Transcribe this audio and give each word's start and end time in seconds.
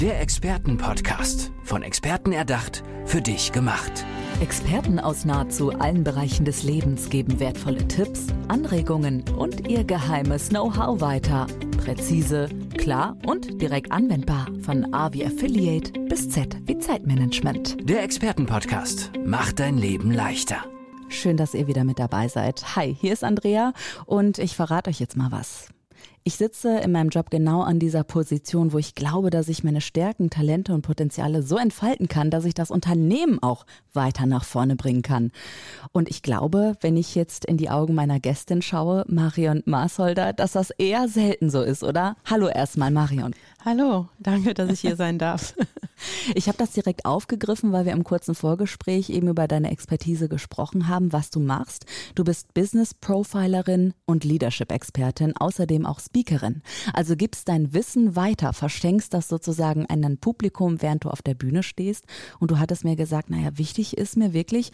Der 0.00 0.20
Expertenpodcast. 0.20 1.50
Von 1.64 1.82
Experten 1.82 2.30
erdacht, 2.30 2.84
für 3.04 3.20
dich 3.20 3.50
gemacht. 3.50 4.04
Experten 4.40 5.00
aus 5.00 5.24
nahezu 5.24 5.72
allen 5.72 6.04
Bereichen 6.04 6.44
des 6.44 6.62
Lebens 6.62 7.10
geben 7.10 7.40
wertvolle 7.40 7.88
Tipps, 7.88 8.28
Anregungen 8.46 9.24
und 9.36 9.66
ihr 9.66 9.82
geheimes 9.82 10.50
Know-how 10.50 11.00
weiter. 11.00 11.48
Präzise, 11.78 12.48
klar 12.76 13.16
und 13.26 13.60
direkt 13.60 13.90
anwendbar. 13.90 14.46
Von 14.62 14.94
A 14.94 15.12
wie 15.12 15.26
Affiliate 15.26 15.90
bis 16.08 16.30
Z 16.30 16.56
wie 16.62 16.78
Zeitmanagement. 16.78 17.76
Der 17.82 18.04
Expertenpodcast 18.04 19.10
macht 19.24 19.58
dein 19.58 19.78
Leben 19.78 20.12
leichter. 20.12 20.58
Schön, 21.08 21.36
dass 21.36 21.54
ihr 21.54 21.66
wieder 21.66 21.82
mit 21.82 21.98
dabei 21.98 22.28
seid. 22.28 22.76
Hi, 22.76 22.94
hier 23.00 23.14
ist 23.14 23.24
Andrea 23.24 23.72
und 24.06 24.38
ich 24.38 24.54
verrate 24.54 24.90
euch 24.90 25.00
jetzt 25.00 25.16
mal 25.16 25.32
was. 25.32 25.70
Ich 26.28 26.36
sitze 26.36 26.80
in 26.80 26.92
meinem 26.92 27.08
Job 27.08 27.30
genau 27.30 27.62
an 27.62 27.78
dieser 27.78 28.04
Position, 28.04 28.74
wo 28.74 28.78
ich 28.78 28.94
glaube, 28.94 29.30
dass 29.30 29.48
ich 29.48 29.64
meine 29.64 29.80
Stärken, 29.80 30.28
Talente 30.28 30.74
und 30.74 30.82
Potenziale 30.82 31.42
so 31.42 31.56
entfalten 31.56 32.06
kann, 32.06 32.30
dass 32.30 32.44
ich 32.44 32.52
das 32.52 32.70
Unternehmen 32.70 33.42
auch 33.42 33.64
weiter 33.94 34.26
nach 34.26 34.44
vorne 34.44 34.76
bringen 34.76 35.00
kann. 35.00 35.32
Und 35.90 36.10
ich 36.10 36.20
glaube, 36.20 36.76
wenn 36.82 36.98
ich 36.98 37.14
jetzt 37.14 37.46
in 37.46 37.56
die 37.56 37.70
Augen 37.70 37.94
meiner 37.94 38.20
Gästin 38.20 38.60
schaue, 38.60 39.06
Marion 39.08 39.62
Marsholder, 39.64 40.34
dass 40.34 40.52
das 40.52 40.68
eher 40.68 41.08
selten 41.08 41.48
so 41.48 41.62
ist, 41.62 41.82
oder? 41.82 42.14
Hallo 42.26 42.48
erstmal, 42.48 42.90
Marion. 42.90 43.34
Hallo, 43.64 44.08
danke, 44.20 44.54
dass 44.54 44.70
ich 44.70 44.80
hier 44.80 44.96
sein 44.96 45.18
darf. 45.18 45.54
Ich 46.34 46.46
habe 46.46 46.58
das 46.58 46.70
direkt 46.70 47.04
aufgegriffen, 47.04 47.72
weil 47.72 47.84
wir 47.84 47.92
im 47.92 48.04
kurzen 48.04 48.34
Vorgespräch 48.34 49.10
eben 49.10 49.28
über 49.28 49.48
deine 49.48 49.70
Expertise 49.70 50.28
gesprochen 50.28 50.88
haben, 50.88 51.12
was 51.12 51.30
du 51.30 51.40
machst. 51.40 51.86
Du 52.14 52.22
bist 52.22 52.54
Business 52.54 52.94
Profilerin 52.94 53.94
und 54.06 54.24
Leadership 54.24 54.70
Expertin, 54.70 55.36
außerdem 55.36 55.86
auch 55.86 56.00
Speakerin. 56.00 56.62
Also 56.92 57.16
gibst 57.16 57.48
dein 57.48 57.74
Wissen 57.74 58.14
weiter, 58.14 58.52
verschenkst 58.52 59.12
das 59.12 59.28
sozusagen 59.28 59.86
an 59.86 60.02
dein 60.02 60.18
Publikum, 60.18 60.80
während 60.82 61.04
du 61.04 61.08
auf 61.08 61.22
der 61.22 61.34
Bühne 61.34 61.62
stehst. 61.62 62.04
Und 62.38 62.50
du 62.50 62.58
hattest 62.58 62.84
mir 62.84 62.96
gesagt, 62.96 63.30
naja, 63.30 63.50
wichtig 63.58 63.96
ist 63.96 64.16
mir 64.16 64.32
wirklich, 64.32 64.70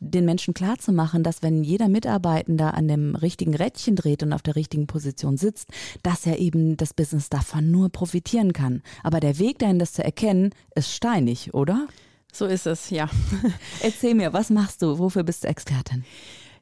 den 0.00 0.24
Menschen 0.24 0.54
klarzumachen, 0.54 1.22
dass 1.22 1.42
wenn 1.42 1.62
jeder 1.62 1.88
Mitarbeitende 1.88 2.74
an 2.74 2.88
dem 2.88 3.14
richtigen 3.14 3.54
Rädchen 3.54 3.94
dreht 3.94 4.22
und 4.22 4.32
auf 4.32 4.42
der 4.42 4.56
richtigen 4.56 4.86
Position 4.86 5.36
sitzt, 5.36 5.68
dass 6.02 6.26
er 6.26 6.38
eben 6.38 6.76
das 6.76 6.94
Business 6.94 7.28
davon 7.28 7.70
nur 7.70 7.88
profitieren 8.22 8.52
kann. 8.52 8.82
Aber 9.02 9.20
der 9.20 9.38
Weg 9.38 9.58
dahin, 9.58 9.78
das 9.78 9.92
zu 9.92 10.04
erkennen, 10.04 10.50
ist 10.74 10.92
steinig, 10.92 11.54
oder? 11.54 11.88
So 12.32 12.46
ist 12.46 12.66
es, 12.66 12.90
ja. 12.90 13.08
Erzähl 13.82 14.14
mir, 14.14 14.32
was 14.32 14.50
machst 14.50 14.82
du? 14.82 14.98
Wofür 14.98 15.22
bist 15.22 15.44
du 15.44 15.48
Expertin? 15.48 16.04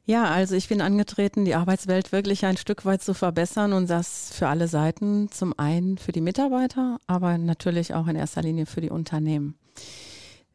Ja, 0.05 0.25
also 0.25 0.55
ich 0.55 0.67
bin 0.67 0.81
angetreten, 0.81 1.45
die 1.45 1.55
Arbeitswelt 1.55 2.11
wirklich 2.11 2.45
ein 2.45 2.57
Stück 2.57 2.85
weit 2.85 3.03
zu 3.03 3.13
verbessern 3.13 3.71
und 3.71 3.89
das 3.89 4.31
für 4.33 4.47
alle 4.47 4.67
Seiten. 4.67 5.29
Zum 5.31 5.57
einen 5.57 5.97
für 5.97 6.11
die 6.11 6.21
Mitarbeiter, 6.21 6.97
aber 7.07 7.37
natürlich 7.37 7.93
auch 7.93 8.07
in 8.07 8.15
erster 8.15 8.41
Linie 8.41 8.65
für 8.65 8.81
die 8.81 8.89
Unternehmen. 8.89 9.55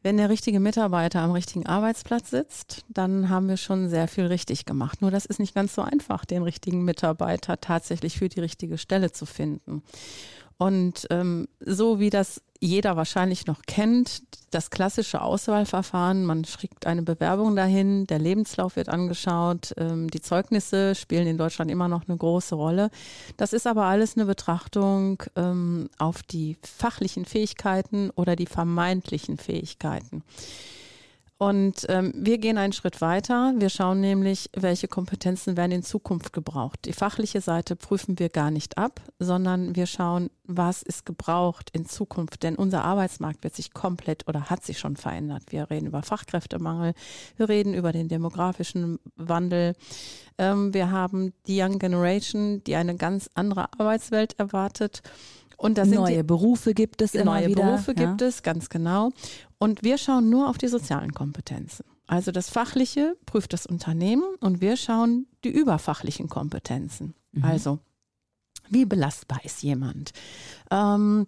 Wenn 0.03 0.17
der 0.17 0.29
richtige 0.29 0.59
Mitarbeiter 0.59 1.21
am 1.21 1.31
richtigen 1.31 1.65
Arbeitsplatz 1.65 2.29
sitzt, 2.29 2.85
dann 2.87 3.29
haben 3.29 3.47
wir 3.47 3.57
schon 3.57 3.89
sehr 3.89 4.07
viel 4.07 4.25
richtig 4.25 4.65
gemacht. 4.65 5.01
Nur 5.01 5.11
das 5.11 5.25
ist 5.25 5.39
nicht 5.39 5.55
ganz 5.55 5.73
so 5.73 5.81
einfach, 5.81 6.23
den 6.23 6.43
richtigen 6.43 6.85
Mitarbeiter 6.85 7.59
tatsächlich 7.59 8.17
für 8.17 8.29
die 8.29 8.39
richtige 8.39 8.77
Stelle 8.77 9.11
zu 9.11 9.25
finden. 9.25 9.81
Und 10.57 11.05
ähm, 11.11 11.47
so 11.59 11.99
wie 11.99 12.09
das 12.09 12.41
jeder 12.59 12.95
wahrscheinlich 12.95 13.45
noch 13.45 13.61
kennt, 13.67 14.23
das 14.51 14.69
klassische 14.69 15.21
Auswahlverfahren. 15.21 16.25
Man 16.25 16.45
schickt 16.45 16.87
eine 16.87 17.03
Bewerbung 17.03 17.55
dahin, 17.55 18.07
der 18.07 18.19
Lebenslauf 18.19 18.75
wird 18.75 18.89
angeschaut, 18.89 19.73
ähm, 19.77 20.09
die 20.09 20.21
Zeugnisse 20.21 20.95
spielen 20.95 21.27
in 21.27 21.37
Deutschland 21.37 21.69
immer 21.69 21.87
noch 21.87 22.07
eine 22.07 22.17
große 22.17 22.55
Rolle. 22.55 22.89
Das 23.35 23.53
ist 23.53 23.67
aber 23.67 23.83
alles 23.83 24.15
eine 24.15 24.25
Betrachtung 24.25 25.21
ähm, 25.35 25.89
auf 25.99 26.23
die 26.23 26.57
fachlichen 26.63 27.25
Fähigkeiten 27.25 28.09
oder 28.11 28.35
die 28.35 28.47
vermeintlichen 28.47 29.37
Fähigkeiten. 29.37 30.23
Und 31.39 31.85
ähm, 31.89 32.13
wir 32.15 32.39
gehen 32.39 32.57
einen 32.57 32.73
Schritt 32.73 32.99
weiter. 32.99 33.53
Wir 33.57 33.69
schauen 33.69 34.01
nämlich, 34.01 34.49
welche 34.55 34.87
Kompetenzen 34.87 35.55
werden 35.55 35.71
in 35.71 35.83
Zukunft 35.83 36.33
gebraucht. 36.33 36.79
Die 36.85 36.93
fachliche 36.93 37.41
Seite 37.41 37.75
prüfen 37.75 38.17
wir 38.17 38.29
gar 38.29 38.49
nicht 38.49 38.79
ab, 38.79 39.01
sondern 39.19 39.75
wir 39.75 39.85
schauen, 39.85 40.31
was 40.45 40.81
ist 40.81 41.05
gebraucht 41.05 41.69
in 41.73 41.85
Zukunft. 41.85 42.41
Denn 42.41 42.55
unser 42.55 42.83
Arbeitsmarkt 42.83 43.43
wird 43.43 43.55
sich 43.55 43.71
komplett 43.71 44.27
oder 44.27 44.49
hat 44.49 44.65
sich 44.65 44.79
schon 44.79 44.97
verändert. 44.97 45.43
Wir 45.49 45.69
reden 45.69 45.85
über 45.85 46.01
Fachkräftemangel, 46.01 46.93
wir 47.35 47.49
reden 47.49 47.75
über 47.75 47.91
den 47.91 48.07
demografischen 48.07 48.97
Wandel. 49.15 49.75
Ähm, 50.39 50.73
wir 50.73 50.89
haben 50.89 51.33
die 51.45 51.61
Young 51.61 51.77
Generation, 51.77 52.63
die 52.63 52.75
eine 52.75 52.95
ganz 52.95 53.29
andere 53.35 53.71
Arbeitswelt 53.73 54.39
erwartet. 54.39 55.03
Und 55.57 55.77
da 55.77 55.85
sind 55.85 55.95
neue 55.95 56.17
die, 56.17 56.23
Berufe 56.23 56.73
gibt 56.73 57.01
es 57.01 57.15
immer 57.15 57.39
neue 57.39 57.47
wieder. 57.47 57.63
Neue 57.63 57.73
Berufe 57.73 57.95
gibt 57.95 58.21
es, 58.21 58.43
ganz 58.43 58.69
genau. 58.69 59.11
Und 59.57 59.83
wir 59.83 59.97
schauen 59.97 60.29
nur 60.29 60.49
auf 60.49 60.57
die 60.57 60.67
sozialen 60.67 61.13
Kompetenzen. 61.13 61.83
Also 62.05 62.31
das 62.31 62.49
Fachliche 62.49 63.17
prüft 63.25 63.51
das 63.53 63.65
Unternehmen 63.65 64.23
und 64.39 64.61
wir 64.61 64.77
schauen 64.77 65.27
die 65.43 65.49
überfachlichen 65.49 66.29
Kompetenzen. 66.29 67.15
Mhm. 67.33 67.43
Also 67.43 67.79
wie 68.69 68.85
belastbar 68.85 69.43
ist 69.43 69.63
jemand? 69.63 70.11
Ähm, 70.71 71.25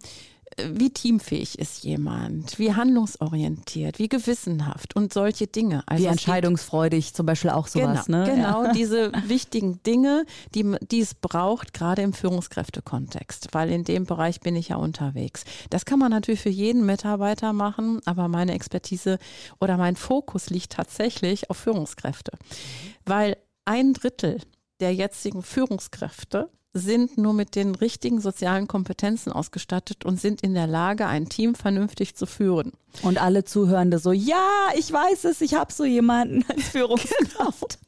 wie 0.74 0.90
teamfähig 0.90 1.60
ist 1.60 1.84
jemand, 1.84 2.60
wie 2.60 2.74
handlungsorientiert, 2.74 4.00
wie 4.00 4.10
gewissenhaft 4.10 4.96
und 4.96 5.14
solche 5.14 5.48
Dinge. 5.48 5.84
Also 5.86 6.04
wie 6.04 6.08
entscheidungsfreudig 6.08 7.14
zum 7.14 7.26
Beispiel 7.26 7.52
auch 7.52 7.68
sowas. 7.68 8.06
Genau, 8.06 8.18
ne? 8.20 8.32
genau 8.36 8.64
ja. 8.66 8.74
diese 8.74 9.12
wichtigen 9.28 9.82
Dinge, 9.84 10.26
die, 10.56 10.76
die 10.82 11.02
es 11.02 11.16
braucht, 11.16 11.74
gerade 11.74 12.02
im 12.02 12.14
Führungskräftekontext, 12.14 13.50
weil 13.52 13.72
in 13.72 13.84
dem 13.84 14.06
Bereich 14.06 14.40
bin 14.42 14.56
ich 14.56 14.70
ja 14.70 14.76
unterwegs. 14.78 15.44
Das 15.70 15.86
kann 15.86 16.00
man 16.00 16.12
natürlich 16.12 16.42
für 16.42 16.50
jeden 16.50 16.86
Mitarbeiter 16.86 17.54
machen, 17.54 18.02
aber 18.06 18.28
meine 18.28 18.54
Expertise 18.54 19.20
oder 19.60 19.78
mein 19.78 19.96
Fokus 19.96 20.50
liegt 20.50 20.72
tatsächlich 20.72 21.50
auf 21.50 21.58
Führungskräfte, 21.58 22.32
weil 23.06 23.38
ein 23.66 23.94
Drittel 23.94 24.42
der 24.80 24.94
jetzigen 24.94 25.44
Führungskräfte 25.44 26.50
sind 26.74 27.18
nur 27.18 27.34
mit 27.34 27.56
den 27.56 27.76
richtigen 27.76 28.22
sozialen 28.22 28.68
Kompetenzen 28.68 29.32
ausgestattet 29.32 30.06
und 30.06 30.20
sind 30.20 30.42
in 30.42 30.54
der 30.54 30.68
Lage, 30.68 31.08
ein 31.08 31.28
Team 31.28 31.56
vernünftig 31.56 32.16
zu 32.16 32.26
führen. 32.26 32.74
Und 33.02 33.20
alle 33.22 33.44
Zuhörende 33.44 34.00
so, 34.00 34.12
ja, 34.12 34.48
ich 34.78 34.92
weiß 34.92 35.26
es, 35.26 35.42
ich 35.42 35.56
habe 35.56 35.74
so 35.74 35.84
jemanden 35.84 36.46
als 36.50 36.68
Führungskraft. 36.70 37.80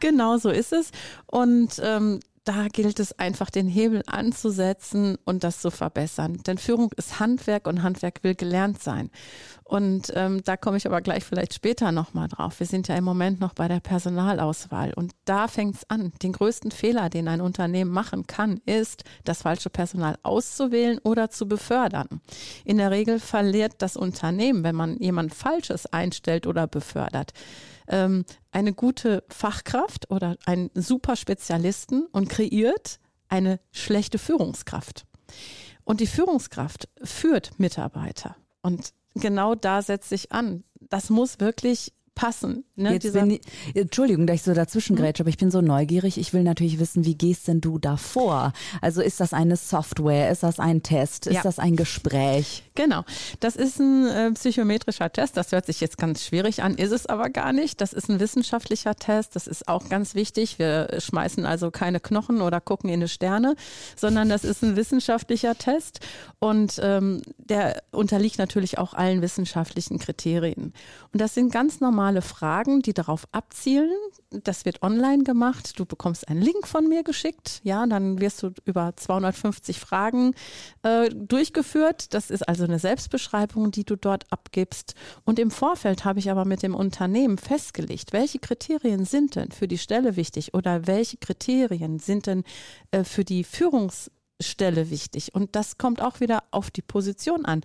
Genau. 0.00 0.34
genau 0.34 0.38
so 0.38 0.50
ist 0.50 0.72
es. 0.72 0.90
Und 1.26 1.80
ähm, 1.82 2.20
da 2.46 2.68
gilt 2.68 3.00
es 3.00 3.18
einfach, 3.18 3.50
den 3.50 3.66
Hebel 3.66 4.02
anzusetzen 4.06 5.18
und 5.24 5.42
das 5.42 5.60
zu 5.60 5.72
verbessern. 5.72 6.38
Denn 6.46 6.58
Führung 6.58 6.92
ist 6.96 7.18
Handwerk 7.18 7.66
und 7.66 7.82
Handwerk 7.82 8.22
will 8.22 8.36
gelernt 8.36 8.80
sein. 8.80 9.10
Und 9.64 10.12
ähm, 10.14 10.42
da 10.44 10.56
komme 10.56 10.76
ich 10.76 10.86
aber 10.86 11.00
gleich 11.00 11.24
vielleicht 11.24 11.54
später 11.54 11.90
nochmal 11.90 12.28
drauf. 12.28 12.60
Wir 12.60 12.68
sind 12.68 12.86
ja 12.86 12.94
im 12.94 13.02
Moment 13.02 13.40
noch 13.40 13.52
bei 13.52 13.66
der 13.66 13.80
Personalauswahl 13.80 14.94
und 14.94 15.12
da 15.24 15.48
fängt 15.48 15.74
es 15.74 15.90
an. 15.90 16.12
Den 16.22 16.32
größten 16.32 16.70
Fehler, 16.70 17.10
den 17.10 17.26
ein 17.26 17.40
Unternehmen 17.40 17.90
machen 17.90 18.28
kann, 18.28 18.60
ist, 18.64 19.02
das 19.24 19.42
falsche 19.42 19.68
Personal 19.68 20.16
auszuwählen 20.22 21.00
oder 21.02 21.30
zu 21.30 21.48
befördern. 21.48 22.20
In 22.64 22.78
der 22.78 22.92
Regel 22.92 23.18
verliert 23.18 23.74
das 23.78 23.96
Unternehmen, 23.96 24.62
wenn 24.62 24.76
man 24.76 24.98
jemand 24.98 25.34
Falsches 25.34 25.86
einstellt 25.92 26.46
oder 26.46 26.68
befördert 26.68 27.32
ähm, 27.88 28.24
eine 28.50 28.72
gute 28.72 29.24
Fachkraft 29.28 30.10
oder 30.10 30.36
einen 30.44 30.70
super 30.74 31.16
Spezialisten 31.16 32.06
und 32.06 32.28
kreiert 32.28 32.98
eine 33.28 33.60
schlechte 33.72 34.18
Führungskraft. 34.18 35.06
Und 35.84 36.00
die 36.00 36.06
Führungskraft 36.06 36.88
führt 37.02 37.58
Mitarbeiter. 37.58 38.36
Und 38.60 38.92
genau 39.14 39.54
da 39.54 39.82
setze 39.82 40.14
ich 40.14 40.32
an. 40.32 40.64
Das 40.80 41.10
muss 41.10 41.40
wirklich 41.40 41.92
passen. 42.14 42.64
Ne? 42.76 42.92
Jetzt 42.92 43.12
bin 43.12 43.38
Entschuldigung, 43.74 44.26
dass 44.26 44.36
ich 44.36 44.42
so 44.42 44.54
dazwischen 44.54 44.94
mhm. 44.94 45.00
grätsche, 45.00 45.22
aber 45.22 45.30
ich 45.30 45.38
bin 45.38 45.50
so 45.50 45.60
neugierig. 45.60 46.18
Ich 46.18 46.32
will 46.32 46.42
natürlich 46.42 46.78
wissen, 46.78 47.04
wie 47.04 47.14
gehst 47.14 47.48
denn 47.48 47.60
du 47.60 47.78
da 47.78 47.96
vor? 47.96 48.52
Also 48.80 49.02
ist 49.02 49.20
das 49.20 49.32
eine 49.32 49.56
Software? 49.56 50.30
Ist 50.30 50.42
das 50.42 50.58
ein 50.60 50.82
Test? 50.82 51.26
Ist 51.26 51.34
ja. 51.36 51.42
das 51.42 51.58
ein 51.58 51.76
Gespräch? 51.76 52.64
Genau. 52.74 53.04
Das 53.40 53.56
ist 53.56 53.80
ein 53.80 54.06
äh, 54.06 54.30
psychometrischer 54.32 55.10
Test. 55.12 55.36
Das 55.36 55.52
hört 55.52 55.66
sich 55.66 55.80
jetzt 55.80 55.98
ganz 55.98 56.24
schwierig 56.24 56.62
an, 56.62 56.74
ist 56.74 56.92
es 56.92 57.06
aber 57.06 57.30
gar 57.30 57.52
nicht. 57.52 57.80
Das 57.80 57.92
ist 57.92 58.08
ein 58.08 58.20
wissenschaftlicher 58.20 58.94
Test. 58.94 59.36
Das 59.36 59.46
ist 59.46 59.68
auch 59.68 59.88
ganz 59.88 60.14
wichtig. 60.14 60.58
Wir 60.58 60.88
schmeißen 60.98 61.46
also 61.46 61.70
keine 61.70 62.00
Knochen 62.00 62.40
oder 62.40 62.60
gucken 62.60 62.90
in 62.90 63.00
die 63.00 63.08
Sterne, 63.08 63.56
sondern 63.96 64.28
das 64.28 64.44
ist 64.44 64.62
ein 64.62 64.76
wissenschaftlicher 64.76 65.56
Test 65.56 66.00
und 66.38 66.78
ähm, 66.82 67.22
der 67.38 67.82
unterliegt 67.90 68.38
natürlich 68.38 68.78
auch 68.78 68.94
allen 68.94 69.22
wissenschaftlichen 69.22 69.98
Kriterien. 69.98 70.72
Und 71.12 71.20
das 71.20 71.34
sind 71.34 71.52
ganz 71.52 71.80
normale 71.80 71.96
normale 72.06 72.22
Fragen, 72.66 72.82
die 72.82 72.94
darauf 72.94 73.26
abzielen. 73.32 73.90
Das 74.30 74.64
wird 74.64 74.82
online 74.82 75.22
gemacht. 75.22 75.78
Du 75.78 75.86
bekommst 75.86 76.28
einen 76.28 76.42
Link 76.42 76.66
von 76.66 76.88
mir 76.88 77.04
geschickt. 77.04 77.60
Ja, 77.62 77.86
dann 77.86 78.20
wirst 78.20 78.42
du 78.42 78.50
über 78.64 78.92
250 78.96 79.78
Fragen 79.78 80.34
äh, 80.82 81.08
durchgeführt. 81.10 82.12
Das 82.12 82.30
ist 82.30 82.48
also 82.48 82.64
eine 82.64 82.78
Selbstbeschreibung, 82.78 83.70
die 83.70 83.84
du 83.84 83.96
dort 83.96 84.24
abgibst. 84.32 84.94
Und 85.24 85.38
im 85.38 85.50
Vorfeld 85.50 86.04
habe 86.04 86.18
ich 86.18 86.30
aber 86.30 86.44
mit 86.44 86.62
dem 86.62 86.74
Unternehmen 86.74 87.38
festgelegt, 87.38 88.12
welche 88.12 88.40
Kriterien 88.40 89.04
sind 89.04 89.36
denn 89.36 89.52
für 89.52 89.68
die 89.68 89.78
Stelle 89.78 90.16
wichtig 90.16 90.52
oder 90.54 90.86
welche 90.86 91.18
Kriterien 91.18 92.00
sind 92.00 92.26
denn 92.26 92.42
äh, 92.90 93.04
für 93.04 93.24
die 93.24 93.44
Führungs 93.44 94.10
Stelle 94.40 94.90
wichtig. 94.90 95.34
Und 95.34 95.56
das 95.56 95.78
kommt 95.78 96.02
auch 96.02 96.20
wieder 96.20 96.42
auf 96.50 96.70
die 96.70 96.82
Position 96.82 97.46
an. 97.46 97.62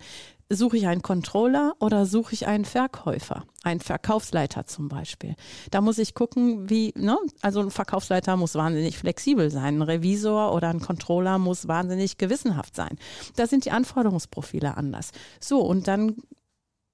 Suche 0.54 0.76
ich 0.76 0.86
einen 0.86 1.00
Controller 1.00 1.74
oder 1.80 2.04
suche 2.04 2.34
ich 2.34 2.46
einen 2.46 2.66
Verkäufer, 2.66 3.44
einen 3.62 3.80
Verkaufsleiter 3.80 4.66
zum 4.66 4.88
Beispiel? 4.88 5.34
Da 5.70 5.80
muss 5.80 5.96
ich 5.96 6.14
gucken, 6.14 6.68
wie, 6.68 6.92
ne? 6.94 7.16
Also 7.40 7.60
ein 7.60 7.70
Verkaufsleiter 7.70 8.36
muss 8.36 8.54
wahnsinnig 8.54 8.98
flexibel 8.98 9.50
sein, 9.50 9.78
ein 9.78 9.82
Revisor 9.82 10.54
oder 10.54 10.68
ein 10.68 10.80
Controller 10.80 11.38
muss 11.38 11.68
wahnsinnig 11.68 12.18
gewissenhaft 12.18 12.76
sein. 12.76 12.98
Da 13.36 13.46
sind 13.46 13.64
die 13.64 13.70
Anforderungsprofile 13.70 14.76
anders. 14.76 15.12
So, 15.40 15.60
und 15.60 15.88
dann 15.88 16.16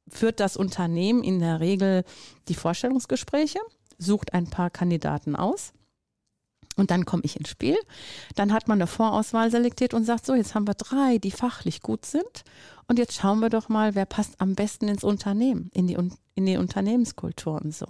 führt 0.09 0.39
das 0.39 0.57
Unternehmen 0.57 1.25
in 1.25 1.41
der 1.41 1.59
Regel 1.59 2.05
die 2.47 2.55
Vorstellungsgespräche, 2.55 3.59
sucht 3.99 4.35
ein 4.35 4.49
paar 4.49 4.71
Kandidaten 4.71 5.35
aus 5.35 5.73
und 6.79 6.91
dann 6.91 7.05
komme 7.05 7.23
ich 7.25 7.37
ins 7.37 7.51
Spiel. 7.51 7.77
Dann 8.35 8.53
hat 8.53 8.69
man 8.69 8.79
eine 8.79 8.87
Vorauswahl 8.87 9.51
selektiert 9.51 9.95
und 9.95 10.05
sagt, 10.05 10.25
so, 10.25 10.35
jetzt 10.35 10.55
haben 10.55 10.67
wir 10.67 10.75
drei, 10.75 11.19
die 11.19 11.31
fachlich 11.31 11.83
gut 11.83 12.07
sind. 12.07 12.45
Und 12.87 12.99
jetzt 12.99 13.15
schauen 13.15 13.41
wir 13.41 13.51
doch 13.51 13.69
mal, 13.69 13.95
wer 13.95 14.07
passt 14.07 14.41
am 14.41 14.55
besten 14.55 14.89
ins 14.89 15.05
Unternehmen, 15.05 15.71
in 15.75 15.87
die, 15.87 15.99
in 16.35 16.47
die 16.47 16.57
Unternehmenskultur 16.57 17.61
und 17.61 17.75
so. 17.75 17.87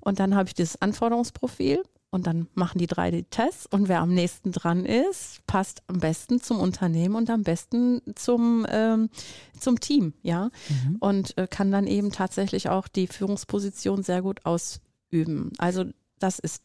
Und 0.00 0.20
dann 0.20 0.34
habe 0.34 0.48
ich 0.48 0.54
dieses 0.54 0.80
Anforderungsprofil 0.82 1.82
und 2.10 2.26
dann 2.26 2.48
machen 2.54 2.78
die 2.78 2.86
drei 2.86 3.10
die 3.10 3.24
Tests 3.24 3.66
und 3.66 3.88
wer 3.88 4.00
am 4.00 4.14
nächsten 4.14 4.52
dran 4.52 4.84
ist, 4.84 5.44
passt 5.46 5.82
am 5.86 5.98
besten 5.98 6.40
zum 6.40 6.60
Unternehmen 6.60 7.16
und 7.16 7.30
am 7.30 7.42
besten 7.42 8.02
zum, 8.14 8.66
ähm, 8.68 9.10
zum 9.58 9.80
Team, 9.80 10.12
ja. 10.22 10.50
Mhm. 10.68 10.96
Und 11.00 11.38
äh, 11.38 11.48
kann 11.48 11.72
dann 11.72 11.86
eben 11.86 12.12
tatsächlich 12.12 12.68
auch 12.68 12.86
die 12.86 13.06
Führungsposition 13.06 14.02
sehr 14.02 14.22
gut 14.22 14.44
ausüben. 14.44 15.52
Also 15.58 15.86
das 16.18 16.38
ist 16.38 16.62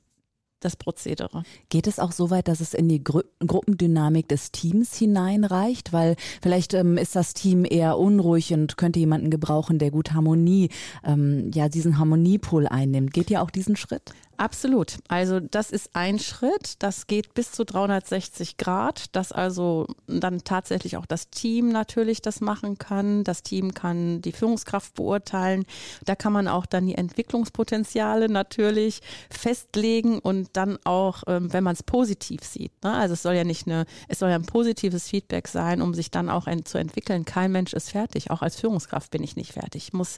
das 0.59 0.75
Prozedere. 0.75 1.43
Geht 1.69 1.87
es 1.87 1.99
auch 1.99 2.11
so 2.11 2.29
weit, 2.29 2.47
dass 2.47 2.59
es 2.59 2.73
in 2.73 2.89
die 2.89 3.03
Gru 3.03 3.21
Gruppendynamik 3.45 4.27
des 4.27 4.51
Teams 4.51 4.95
hineinreicht? 4.95 5.93
Weil 5.93 6.15
vielleicht 6.41 6.73
ähm, 6.73 6.97
ist 6.97 7.15
das 7.15 7.33
Team 7.33 7.65
eher 7.69 7.97
unruhig 7.97 8.53
und 8.53 8.77
könnte 8.77 8.99
jemanden 8.99 9.29
gebrauchen, 9.29 9.79
der 9.79 9.91
gut 9.91 10.13
Harmonie, 10.13 10.69
ähm, 11.03 11.51
ja, 11.53 11.69
diesen 11.69 11.97
Harmoniepool 11.97 12.67
einnimmt. 12.67 13.13
Geht 13.13 13.31
ihr 13.31 13.41
auch 13.41 13.49
diesen 13.49 13.75
Schritt? 13.75 14.13
Absolut. 14.39 14.99
Also 15.09 15.41
das 15.41 15.69
ist 15.69 15.89
ein 15.91 16.17
Schritt, 16.17 16.75
das 16.79 17.07
geht 17.07 17.33
bis 17.33 17.51
zu 17.51 17.65
360 17.65 18.55
Grad, 18.55 19.13
dass 19.13 19.33
also 19.33 19.85
dann 20.07 20.45
tatsächlich 20.45 20.95
auch 20.95 21.05
das 21.05 21.29
Team 21.29 21.67
natürlich 21.67 22.21
das 22.21 22.39
machen 22.39 22.77
kann. 22.77 23.25
Das 23.25 23.43
Team 23.43 23.73
kann 23.73 24.21
die 24.21 24.31
Führungskraft 24.31 24.93
beurteilen. 24.93 25.65
Da 26.05 26.15
kann 26.15 26.31
man 26.31 26.47
auch 26.47 26.65
dann 26.65 26.85
die 26.85 26.95
Entwicklungspotenziale 26.95 28.29
natürlich 28.29 29.01
festlegen 29.29 30.19
und 30.19 30.51
dann 30.53 30.79
auch, 30.85 31.23
ähm, 31.27 31.51
wenn 31.51 31.65
man 31.65 31.73
es 31.73 31.83
positiv 31.83 32.45
sieht. 32.45 32.71
Ne? 32.81 32.93
Also 32.93 33.15
es 33.15 33.23
soll 33.23 33.33
ja 33.33 33.43
nicht 33.43 33.67
eine, 33.67 33.85
es 34.07 34.19
soll 34.19 34.29
ja 34.29 34.35
ein 34.35 34.45
positives 34.45 35.09
Feedback 35.09 35.49
sein, 35.49 35.81
um 35.81 35.93
sich 35.93 36.11
dann 36.11 36.29
auch 36.29 36.47
zu 36.63 36.77
entwickeln. 36.77 37.25
Kein 37.25 37.51
Mensch 37.51 37.73
ist 37.73 37.91
fertig. 37.91 38.31
Auch 38.31 38.41
als 38.41 38.55
Führungskraft 38.57 39.11
bin 39.11 39.21
ich 39.21 39.35
nicht 39.35 39.51
fertig. 39.51 39.87
Ich 39.87 39.93
muss 39.93 40.17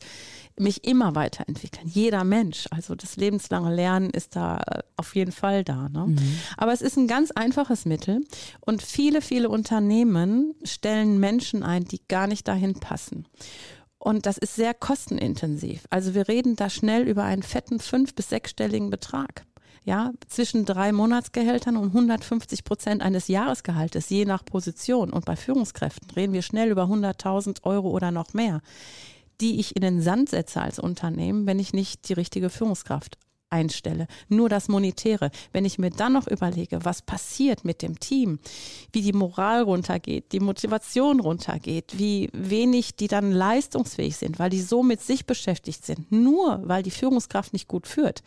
mich 0.62 0.86
immer 0.86 1.16
weiterentwickeln. 1.16 1.88
Jeder 1.88 2.24
Mensch. 2.24 2.68
Also 2.72 2.96
das 2.96 3.18
lebenslange 3.18 3.74
Lernen 3.74 4.10
ist 4.10 4.36
da 4.36 4.58
äh, 4.58 4.80
auf 4.96 5.16
jeden 5.16 5.32
Fall 5.32 5.64
da. 5.64 5.90
Ne? 5.90 6.08
Mhm. 6.08 6.40
Aber 6.58 6.72
es 6.72 6.82
ist 6.82 6.98
ein 6.98 7.08
ganz 7.08 7.32
einfaches 7.32 7.86
Mittel 7.86 8.22
und 8.62 8.82
viele, 8.82 9.22
viele 9.22 9.50
Unternehmen 9.50 10.54
stellen 10.64 11.20
Menschen 11.20 11.64
ein, 11.64 11.86
die 11.86 12.02
gar 12.08 12.28
nicht 12.28 12.48
dahin 12.48 12.76
passen. 12.76 13.26
Und 13.98 14.26
das 14.26 14.38
ist 14.38 14.56
sehr 14.56 14.74
kostenintensiv. 14.74 15.84
Also 15.90 16.16
wir 16.16 16.28
reden 16.28 16.56
da 16.56 16.70
schnell 16.70 17.08
über 17.08 17.24
einen 17.24 17.44
fetten 17.44 17.80
fünf- 17.80 18.16
bis 18.16 18.30
sechsstelligen 18.30 18.90
Betrag. 18.90 19.46
Ja, 19.84 20.12
zwischen 20.28 20.66
drei 20.66 20.92
Monatsgehältern 20.92 21.76
und 21.76 21.88
150 21.88 22.64
Prozent 22.64 23.02
eines 23.02 23.28
Jahresgehaltes, 23.28 24.10
je 24.10 24.26
nach 24.26 24.46
Position. 24.46 25.12
Und 25.12 25.26
bei 25.26 25.36
Führungskräften 25.36 26.12
reden 26.12 26.34
wir 26.34 26.44
schnell 26.44 26.70
über 26.70 26.84
100.000 26.84 27.64
Euro 27.64 27.90
oder 27.90 28.12
noch 28.12 28.34
mehr 28.36 28.62
die 29.42 29.60
ich 29.60 29.76
in 29.76 29.82
den 29.82 30.02
Sand 30.02 30.30
setze 30.30 30.62
als 30.62 30.80
Unternehmen, 30.80 31.46
wenn 31.48 31.60
ich 31.60 31.74
nicht 31.74 32.08
die 32.08 32.14
richtige 32.14 32.50
Führungskraft 32.50 33.18
einstelle. 33.52 34.08
Nur 34.30 34.50
das 34.50 34.68
Monetäre. 34.70 35.30
Wenn 35.52 35.66
ich 35.66 35.78
mir 35.78 35.90
dann 35.90 36.14
noch 36.14 36.28
überlege, 36.28 36.84
was 36.84 37.02
passiert 37.02 37.66
mit 37.66 37.82
dem 37.82 38.00
Team, 38.00 38.40
wie 38.94 39.02
die 39.02 39.14
Moral 39.14 39.64
runtergeht, 39.64 40.32
die 40.32 40.40
Motivation 40.40 41.20
runtergeht, 41.20 41.98
wie 41.98 42.30
wenig 42.34 42.96
die 42.96 43.08
dann 43.08 43.32
leistungsfähig 43.32 44.16
sind, 44.16 44.40
weil 44.40 44.50
die 44.50 44.62
so 44.62 44.84
mit 44.84 45.02
sich 45.02 45.26
beschäftigt 45.26 45.86
sind, 45.86 46.12
nur 46.12 46.62
weil 46.64 46.82
die 46.82 46.92
Führungskraft 46.92 47.54
nicht 47.54 47.68
gut 47.68 47.88
führt, 47.88 48.24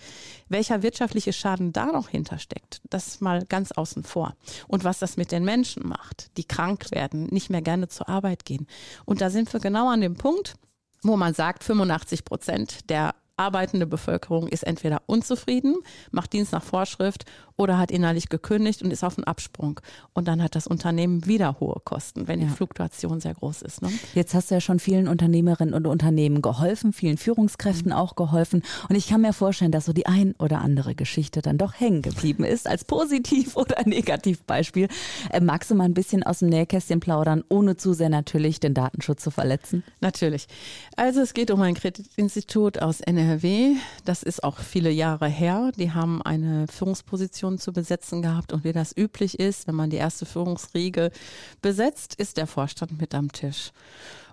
welcher 0.48 0.82
wirtschaftliche 0.82 1.32
Schaden 1.32 1.72
da 1.72 1.86
noch 1.86 2.08
hintersteckt, 2.08 2.82
das 2.90 3.20
mal 3.20 3.44
ganz 3.46 3.72
außen 3.72 4.04
vor. 4.04 4.36
Und 4.68 4.84
was 4.84 4.98
das 4.98 5.16
mit 5.16 5.32
den 5.32 5.44
Menschen 5.44 5.88
macht, 5.88 6.36
die 6.36 6.44
krank 6.44 6.90
werden, 6.90 7.26
nicht 7.26 7.48
mehr 7.48 7.62
gerne 7.62 7.88
zur 7.88 8.08
Arbeit 8.08 8.44
gehen. 8.44 8.66
Und 9.06 9.22
da 9.22 9.30
sind 9.30 9.52
wir 9.52 9.60
genau 9.60 9.88
an 9.88 10.02
dem 10.02 10.16
Punkt, 10.16 10.54
wo 11.04 11.16
man 11.16 11.34
sagt, 11.34 11.64
85 11.64 12.24
Prozent 12.24 12.90
der 12.90 13.14
arbeitende 13.36 13.86
Bevölkerung 13.86 14.48
ist 14.48 14.62
entweder 14.62 15.02
unzufrieden, 15.06 15.76
macht 16.10 16.32
Dienst 16.32 16.52
nach 16.52 16.62
Vorschrift 16.62 17.24
oder 17.56 17.78
hat 17.78 17.90
innerlich 17.90 18.28
gekündigt 18.28 18.82
und 18.82 18.92
ist 18.92 19.04
auf 19.04 19.14
dem 19.14 19.24
Absprung. 19.24 19.80
Und 20.12 20.28
dann 20.28 20.42
hat 20.42 20.54
das 20.54 20.66
Unternehmen 20.66 21.26
wieder 21.26 21.60
hohe 21.60 21.80
Kosten, 21.84 22.26
wenn 22.28 22.40
ja. 22.40 22.46
die 22.46 22.52
Fluktuation 22.52 23.20
sehr 23.20 23.34
groß 23.34 23.62
ist. 23.62 23.82
Ne? 23.82 23.90
Jetzt 24.14 24.34
hast 24.34 24.50
du 24.50 24.56
ja 24.56 24.60
schon 24.60 24.78
vielen 24.78 25.08
Unternehmerinnen 25.08 25.74
und 25.74 25.86
Unternehmen 25.86 26.42
geholfen, 26.42 26.92
vielen 26.92 27.16
Führungskräften 27.16 27.92
mhm. 27.92 27.98
auch 27.98 28.16
geholfen. 28.16 28.62
Und 28.88 28.96
ich 28.96 29.08
kann 29.08 29.20
mir 29.20 29.32
vorstellen, 29.32 29.72
dass 29.72 29.84
so 29.84 29.92
die 29.92 30.06
ein 30.06 30.34
oder 30.38 30.60
andere 30.60 30.94
Geschichte 30.94 31.42
dann 31.42 31.58
doch 31.58 31.74
hängen 31.74 32.02
geblieben 32.02 32.44
ist, 32.44 32.68
als 32.68 32.84
Positiv- 32.84 33.56
oder 33.56 33.82
Negativbeispiel. 33.84 34.88
Äh, 35.30 35.40
magst 35.40 35.70
du 35.70 35.74
mal 35.74 35.84
ein 35.84 35.94
bisschen 35.94 36.22
aus 36.22 36.40
dem 36.40 36.48
Nähkästchen 36.48 37.00
plaudern, 37.00 37.44
ohne 37.48 37.76
zu 37.76 37.92
sehr 37.92 38.08
natürlich 38.08 38.60
den 38.60 38.74
Datenschutz 38.74 39.22
zu 39.22 39.30
verletzen? 39.30 39.84
Natürlich. 40.00 40.46
Also 40.96 41.20
es 41.20 41.34
geht 41.34 41.50
um 41.50 41.60
ein 41.62 41.74
Kreditinstitut 41.74 42.80
aus 42.80 43.00
NRW. 43.00 43.23
Das 44.04 44.22
ist 44.22 44.42
auch 44.44 44.58
viele 44.58 44.90
Jahre 44.90 45.28
her. 45.28 45.72
Die 45.76 45.92
haben 45.92 46.22
eine 46.22 46.66
Führungsposition 46.68 47.58
zu 47.58 47.72
besetzen 47.72 48.22
gehabt 48.22 48.52
und 48.52 48.64
wie 48.64 48.72
das 48.72 48.96
üblich 48.96 49.38
ist, 49.38 49.66
wenn 49.66 49.74
man 49.74 49.90
die 49.90 49.96
erste 49.96 50.26
Führungsriege 50.26 51.10
besetzt, 51.62 52.14
ist 52.14 52.36
der 52.36 52.46
Vorstand 52.46 53.00
mit 53.00 53.14
am 53.14 53.32
Tisch. 53.32 53.72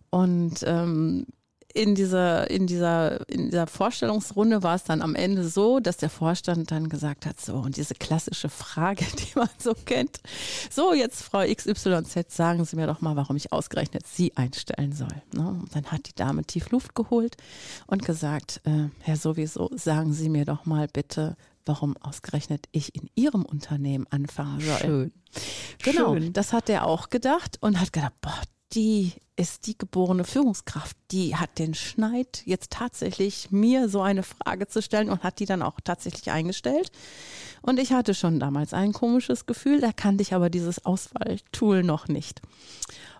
Und 0.09 0.63
ähm, 0.65 1.25
in 1.73 1.95
dieser, 1.95 2.49
in 2.49 2.67
dieser, 2.67 3.29
in 3.29 3.45
dieser 3.45 3.67
Vorstellungsrunde 3.67 4.63
war 4.63 4.75
es 4.75 4.83
dann 4.83 5.01
am 5.01 5.15
Ende 5.15 5.47
so, 5.47 5.79
dass 5.79 5.97
der 5.97 6.09
Vorstand 6.09 6.71
dann 6.71 6.89
gesagt 6.89 7.25
hat, 7.25 7.39
so, 7.39 7.55
und 7.55 7.77
diese 7.77 7.95
klassische 7.95 8.49
Frage, 8.49 9.05
die 9.19 9.37
man 9.37 9.49
so 9.57 9.73
kennt. 9.73 10.19
So, 10.69 10.93
jetzt 10.93 11.21
Frau 11.23 11.43
XYZ, 11.45 12.35
sagen 12.35 12.65
Sie 12.65 12.75
mir 12.75 12.87
doch 12.87 13.01
mal, 13.01 13.15
warum 13.15 13.35
ich 13.35 13.51
ausgerechnet 13.51 14.05
Sie 14.07 14.35
einstellen 14.35 14.93
soll. 14.93 15.21
Ne? 15.33 15.47
Und 15.47 15.75
dann 15.75 15.85
hat 15.85 16.07
die 16.07 16.15
Dame 16.15 16.43
tief 16.43 16.69
Luft 16.71 16.95
geholt 16.95 17.37
und 17.87 18.05
gesagt, 18.05 18.61
äh, 18.65 18.89
Herr 18.99 19.17
sowieso, 19.17 19.69
sagen 19.75 20.13
Sie 20.13 20.29
mir 20.29 20.45
doch 20.45 20.65
mal 20.65 20.87
bitte, 20.87 21.35
warum 21.65 21.95
ausgerechnet 21.97 22.67
ich 22.71 22.95
in 22.95 23.09
ihrem 23.15 23.45
Unternehmen 23.45 24.07
anfangen 24.09 24.59
soll. 24.59 24.77
Schön. 24.77 25.11
Genau, 25.83 26.13
Schön. 26.13 26.33
das 26.33 26.53
hat 26.53 26.69
er 26.69 26.85
auch 26.85 27.09
gedacht 27.09 27.57
und 27.61 27.79
hat 27.79 27.93
gedacht, 27.93 28.13
boah, 28.21 28.41
die 28.73 29.13
ist 29.35 29.65
die 29.65 29.77
geborene 29.77 30.23
Führungskraft. 30.23 30.95
Die 31.11 31.35
hat 31.35 31.57
den 31.57 31.73
Schneid, 31.73 32.43
jetzt 32.45 32.71
tatsächlich 32.71 33.49
mir 33.51 33.89
so 33.89 34.01
eine 34.01 34.23
Frage 34.23 34.67
zu 34.67 34.81
stellen 34.81 35.09
und 35.09 35.23
hat 35.23 35.39
die 35.39 35.45
dann 35.45 35.63
auch 35.63 35.79
tatsächlich 35.83 36.31
eingestellt. 36.31 36.91
Und 37.61 37.79
ich 37.79 37.91
hatte 37.91 38.13
schon 38.13 38.39
damals 38.39 38.73
ein 38.73 38.93
komisches 38.93 39.45
Gefühl, 39.45 39.81
da 39.81 39.91
kannte 39.91 40.21
ich 40.21 40.33
aber 40.33 40.49
dieses 40.49 40.85
Auswahltool 40.85 41.83
noch 41.83 42.07
nicht. 42.07 42.41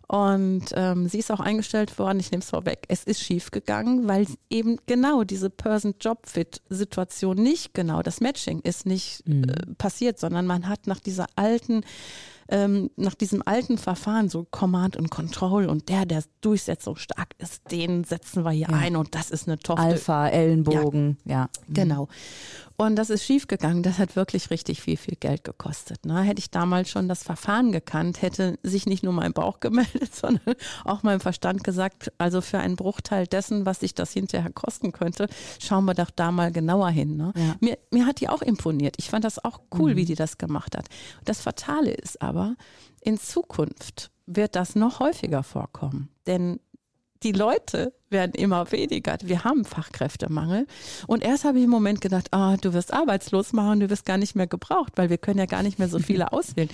Und 0.08 0.66
ähm, 0.74 1.08
sie 1.08 1.20
ist 1.20 1.32
auch 1.32 1.40
eingestellt 1.40 1.98
worden, 1.98 2.20
ich 2.20 2.32
nehme 2.32 2.44
es 2.44 2.50
vorweg. 2.50 2.84
Es 2.90 3.06
ist 3.06 3.22
schief 3.22 3.50
gegangen, 3.50 4.10
weil 4.10 4.28
eben 4.50 4.78
genau 4.86 5.24
diese 5.24 5.50
Person-Job-Fit-Situation 5.50 7.38
nicht 7.38 7.74
genau, 7.74 8.02
das 8.02 8.20
Matching 8.20 8.60
ist 8.60 8.86
nicht 8.86 9.26
mhm. 9.26 9.46
äh, 9.46 9.74
passiert, 9.78 10.20
sondern 10.20 10.46
man 10.46 10.68
hat 10.68 10.86
nach 10.86 11.00
dieser 11.00 11.28
alten 11.38 11.86
ähm, 12.52 12.92
nach 12.98 13.16
diesem 13.16 13.42
alten 13.46 13.78
Verfahren, 13.78 14.30
so 14.30 14.46
Command 14.50 14.98
und 14.98 15.10
Control 15.10 15.66
und 15.68 15.90
der, 15.90 16.06
der 16.06 16.24
durchsetzungsstark 16.42 17.34
ist, 17.38 17.72
den 17.72 18.04
setzen 18.04 18.44
wir 18.44 18.52
hier 18.52 18.68
ja. 18.70 18.78
ein 18.78 18.96
und 18.96 19.16
das 19.16 19.32
ist 19.32 19.48
eine 19.48 19.58
Tochter. 19.58 19.82
Alpha, 19.82 20.28
Ellenbogen, 20.28 21.18
ja. 21.26 21.34
ja. 21.34 21.50
Genau. 21.70 22.10
Und 22.82 22.96
das 22.96 23.12
ist 23.12 23.24
schiefgegangen. 23.24 23.84
Das 23.84 24.00
hat 24.00 24.16
wirklich 24.16 24.50
richtig 24.50 24.82
viel, 24.82 24.98
viel 24.98 25.16
Geld 25.16 25.44
gekostet. 25.44 26.04
Ne? 26.04 26.20
Hätte 26.22 26.40
ich 26.40 26.50
damals 26.50 26.90
schon 26.90 27.08
das 27.08 27.22
Verfahren 27.22 27.72
gekannt, 27.72 28.24
hätte 28.24 28.58
sich 28.64 28.88
nicht 28.88 29.04
nur 29.04 29.14
mein 29.14 29.34
Bauch 29.34 29.60
gemeldet, 29.60 30.16
sondern 30.16 30.56
auch 30.84 31.04
mein 31.04 31.20
Verstand 31.20 31.64
gesagt, 31.64 32.12
also 32.18 32.42
für 32.42 32.58
einen 32.58 32.78
Bruchteil 32.78 33.28
dessen, 33.28 33.68
was 33.68 33.82
sich 33.82 33.94
das 33.94 34.14
hinterher 34.14 34.52
kosten 34.52 34.94
könnte, 34.94 35.28
schauen 35.60 35.86
wir 35.86 35.94
doch 35.94 36.10
da 36.10 36.32
mal 36.32 36.52
genauer 36.52 36.90
hin. 36.90 37.18
Ne? 37.18 37.32
Ja. 37.36 37.56
Mir, 37.60 37.78
mir 37.92 38.08
hat 38.08 38.20
die 38.20 38.30
auch 38.30 38.42
imponiert. 38.42 38.96
Ich 38.98 39.12
fand 39.12 39.26
das 39.26 39.38
auch 39.46 39.62
cool, 39.78 39.92
mhm. 39.92 39.98
wie 39.98 40.06
die 40.06 40.16
das 40.16 40.40
gemacht 40.40 40.76
hat. 40.76 40.88
Das 41.24 41.40
Fatale 41.40 41.92
ist 41.92 42.20
aber, 42.20 42.56
in 43.00 43.20
Zukunft 43.20 44.10
wird 44.26 44.56
das 44.56 44.74
noch 44.74 45.00
häufiger 45.00 45.44
vorkommen. 45.44 46.10
Denn 46.26 46.60
die 47.24 47.32
Leute 47.32 47.94
werden 48.10 48.34
immer 48.34 48.72
weniger. 48.72 49.18
Wir 49.24 49.44
haben 49.44 49.64
Fachkräftemangel. 49.66 50.68
Und 51.08 51.24
erst 51.24 51.46
habe 51.46 51.60
ich 51.60 51.66
im 51.66 51.70
Moment 51.70 52.02
gedacht, 52.02 52.34
ah, 52.34 52.58
du 52.58 52.74
wirst 52.74 52.94
arbeitslos 52.94 53.54
machen, 53.54 53.80
du 53.80 53.90
wirst 53.90 54.06
gar 54.06 54.18
nicht 54.18 54.36
mehr 54.36 54.48
gebraucht, 54.48 54.94
weil 54.96 55.10
wir 55.10 55.18
können 55.18 55.40
ja 55.40 55.46
gar 55.46 55.64
nicht 55.64 55.80
mehr 55.80 55.88
so 55.88 56.00
viele 56.00 56.32
auswählen. 56.34 56.70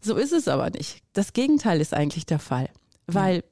So 0.00 0.16
ist 0.16 0.32
es 0.32 0.48
aber 0.48 0.70
nicht. 0.70 0.98
Das 1.12 1.32
Gegenteil 1.32 1.80
ist 1.80 1.94
eigentlich 1.94 2.26
der 2.26 2.38
Fall. 2.38 2.68
Weil 3.06 3.44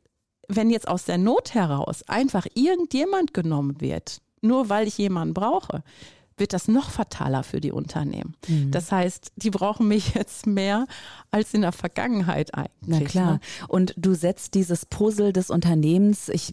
wenn 0.48 0.70
jetzt 0.70 0.88
aus 0.88 1.04
der 1.04 1.18
Not 1.18 1.54
heraus 1.54 2.02
einfach 2.08 2.46
irgendjemand 2.54 3.32
genommen 3.32 3.80
wird, 3.80 4.20
nur 4.40 4.68
weil 4.68 4.86
ich 4.86 4.98
jemanden 4.98 5.34
brauche, 5.34 5.82
wird 6.36 6.52
das 6.52 6.68
noch 6.68 6.90
fataler 6.90 7.42
für 7.42 7.60
die 7.60 7.72
Unternehmen. 7.72 8.34
Mhm. 8.48 8.70
Das 8.70 8.90
heißt, 8.90 9.32
die 9.36 9.50
brauchen 9.50 9.88
mich 9.88 10.14
jetzt 10.14 10.46
mehr 10.46 10.86
als 11.30 11.54
in 11.54 11.62
der 11.62 11.72
Vergangenheit 11.72 12.54
eigentlich. 12.54 12.70
Na 12.86 13.00
klar. 13.00 13.32
Ne? 13.32 13.40
Und 13.68 13.94
du 13.96 14.14
setzt 14.14 14.54
dieses 14.54 14.86
Puzzle 14.86 15.32
des 15.32 15.50
Unternehmens, 15.50 16.28
ich 16.28 16.52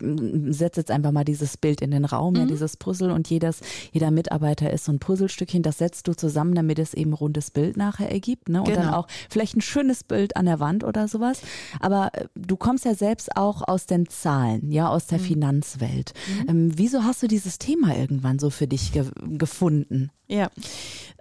setze 0.50 0.82
jetzt 0.82 0.92
einfach 0.92 1.12
mal 1.12 1.26
dieses 1.26 1.58
Bild 1.58 1.82
in 1.82 1.92
den 1.92 2.06
Raum, 2.06 2.34
mhm. 2.34 2.40
ja, 2.40 2.46
dieses 2.46 2.78
Puzzle 2.78 3.12
und 3.12 3.30
jedes, 3.30 3.62
jeder 3.92 4.12
Mitarbeiter 4.12 4.72
ist 4.72 4.86
so 4.86 4.92
ein 4.92 5.00
Puzzlestückchen, 5.00 5.64
das 5.64 5.80
setzt 5.80 6.08
du 6.08 6.14
zusammen, 6.14 6.56
damit 6.56 6.80
es 6.80 6.94
eben 6.94 7.12
ein 7.12 7.14
rundes 7.14 7.52
Bild 7.52 7.78
nachher 7.78 8.12
ergibt. 8.12 8.50
Ne? 8.50 8.60
Und 8.60 8.68
genau. 8.68 8.82
dann 8.82 8.94
auch 8.94 9.08
vielleicht 9.30 9.58
ein 9.58 9.62
schönes 9.62 10.04
Bild 10.04 10.38
an 10.38 10.46
der 10.46 10.60
Wand 10.60 10.84
oder 10.84 11.08
sowas. 11.08 11.42
Aber 11.80 12.12
äh, 12.14 12.26
du 12.36 12.56
kommst 12.58 12.86
ja 12.86 12.96
selbst 12.96 13.36
auch 13.36 13.68
aus 13.68 13.86
den 13.86 14.08
Zahlen, 14.08 14.72
ja, 14.72 14.90
aus 14.90 15.08
der 15.08 15.20
mhm. 15.20 15.24
Finanzwelt. 15.24 16.14
Mhm. 16.44 16.50
Ähm, 16.50 16.72
wieso 16.76 17.04
hast 17.04 17.24
du 17.24 17.28
dieses 17.28 17.60
Thema 17.60 17.96
irgendwann 17.98 18.40
so 18.40 18.50
für 18.50 18.68
dich 18.68 18.92
ge 18.92 19.06
gefunden? 19.38 19.69
Gefunden? 19.70 20.12
Ja. 20.28 20.50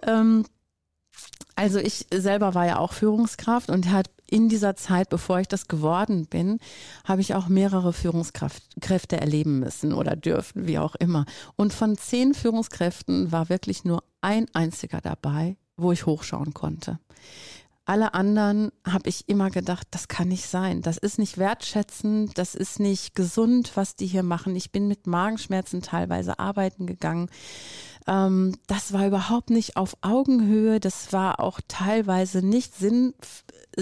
Ähm, 0.03 0.45
also 1.55 1.79
ich 1.79 2.05
selber 2.13 2.55
war 2.55 2.65
ja 2.65 2.79
auch 2.79 2.93
Führungskraft 2.93 3.69
und 3.69 3.91
hat 3.91 4.09
in 4.29 4.47
dieser 4.47 4.75
Zeit, 4.75 5.09
bevor 5.09 5.39
ich 5.39 5.47
das 5.47 5.67
geworden 5.67 6.27
bin, 6.27 6.59
habe 7.03 7.21
ich 7.21 7.35
auch 7.35 7.47
mehrere 7.47 7.93
Führungskräfte 7.93 9.19
erleben 9.19 9.59
müssen 9.59 9.91
oder 9.91 10.15
dürfen, 10.15 10.67
wie 10.67 10.79
auch 10.79 10.95
immer. 10.95 11.25
Und 11.55 11.73
von 11.73 11.97
zehn 11.97 12.33
Führungskräften 12.33 13.31
war 13.31 13.49
wirklich 13.49 13.83
nur 13.83 14.03
ein 14.21 14.45
einziger 14.53 15.01
dabei, 15.01 15.57
wo 15.77 15.91
ich 15.91 16.05
hochschauen 16.05 16.53
konnte. 16.53 16.99
Alle 17.89 18.13
anderen 18.13 18.71
habe 18.85 19.09
ich 19.09 19.27
immer 19.29 19.49
gedacht, 19.49 19.87
das 19.89 20.07
kann 20.07 20.27
nicht 20.27 20.45
sein. 20.45 20.83
Das 20.83 20.99
ist 20.99 21.17
nicht 21.17 21.39
wertschätzend, 21.39 22.37
das 22.37 22.53
ist 22.53 22.79
nicht 22.79 23.15
gesund, 23.15 23.71
was 23.73 23.95
die 23.95 24.05
hier 24.05 24.21
machen. 24.21 24.55
Ich 24.55 24.71
bin 24.71 24.87
mit 24.87 25.07
Magenschmerzen 25.07 25.81
teilweise 25.81 26.37
arbeiten 26.37 26.85
gegangen. 26.85 27.31
Ähm, 28.05 28.55
das 28.67 28.93
war 28.93 29.07
überhaupt 29.07 29.49
nicht 29.49 29.75
auf 29.75 29.97
Augenhöhe. 30.01 30.79
Das 30.79 31.13
war 31.13 31.39
auch 31.39 31.61
teilweise 31.67 32.45
nicht 32.45 32.75
sinn, 32.75 33.15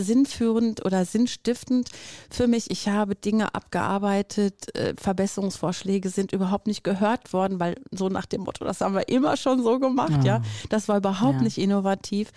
sinnführend 0.01 0.85
oder 0.85 1.05
sinnstiftend 1.05 1.89
für 2.29 2.47
mich. 2.47 2.71
Ich 2.71 2.87
habe 2.87 3.15
Dinge 3.15 3.53
abgearbeitet, 3.53 4.75
äh, 4.75 4.93
Verbesserungsvorschläge 4.97 6.09
sind 6.09 6.31
überhaupt 6.31 6.67
nicht 6.67 6.83
gehört 6.83 7.33
worden, 7.33 7.59
weil 7.59 7.75
so 7.91 8.09
nach 8.09 8.25
dem 8.25 8.41
Motto, 8.41 8.65
das 8.65 8.81
haben 8.81 8.95
wir 8.95 9.09
immer 9.09 9.37
schon 9.37 9.63
so 9.63 9.79
gemacht, 9.79 10.23
ja. 10.23 10.37
ja. 10.37 10.41
Das 10.69 10.87
war 10.87 10.97
überhaupt 10.97 11.37
ja. 11.37 11.43
nicht 11.43 11.57
innovativ. 11.57 12.31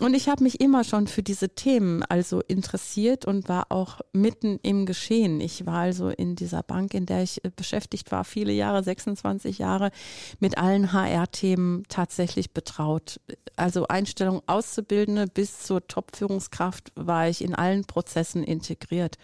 Und 0.00 0.14
ich 0.14 0.28
habe 0.28 0.42
mich 0.42 0.60
immer 0.60 0.82
schon 0.82 1.06
für 1.06 1.22
diese 1.22 1.50
Themen 1.50 2.02
also 2.02 2.40
interessiert 2.48 3.26
und 3.26 3.48
war 3.48 3.66
auch 3.70 4.00
mitten 4.12 4.58
im 4.62 4.86
Geschehen. 4.86 5.40
Ich 5.40 5.66
war 5.66 5.78
also 5.78 6.08
in 6.08 6.34
dieser 6.34 6.64
Bank, 6.64 6.94
in 6.94 7.06
der 7.06 7.22
ich 7.22 7.44
äh, 7.44 7.50
beschäftigt 7.54 8.10
war, 8.10 8.24
viele 8.24 8.52
Jahre, 8.52 8.82
26 8.82 9.58
Jahre, 9.58 9.92
mit 10.40 10.58
allen 10.58 10.92
HR-Themen 10.92 11.84
tatsächlich 11.88 12.50
betraut. 12.52 13.20
Also 13.56 13.86
Einstellung 13.86 14.42
Auszubildende 14.46 15.26
bis 15.26 15.60
zur 15.60 15.86
Top-Führungskraft 15.86 16.83
war 16.94 17.28
ich 17.28 17.42
in 17.42 17.54
allen 17.54 17.84
Prozessen 17.84 18.42
integriert. 18.42 19.16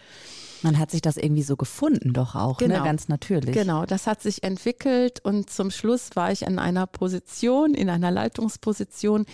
Man 0.61 0.77
hat 0.77 0.91
sich 0.91 1.01
das 1.01 1.17
irgendwie 1.17 1.43
so 1.43 1.55
gefunden, 1.55 2.13
doch 2.13 2.35
auch, 2.35 2.59
ne? 2.59 2.67
genau. 2.67 2.79
ne? 2.79 2.85
ganz 2.85 3.07
natürlich. 3.07 3.55
Genau, 3.55 3.85
das 3.85 4.07
hat 4.07 4.21
sich 4.21 4.43
entwickelt 4.43 5.19
und 5.23 5.49
zum 5.49 5.71
Schluss 5.71 6.09
war 6.15 6.31
ich 6.31 6.43
in 6.43 6.59
einer 6.59 6.87
Position, 6.87 7.73
in 7.73 7.89
einer 7.89 8.11
Leitungsposition, 8.11 9.25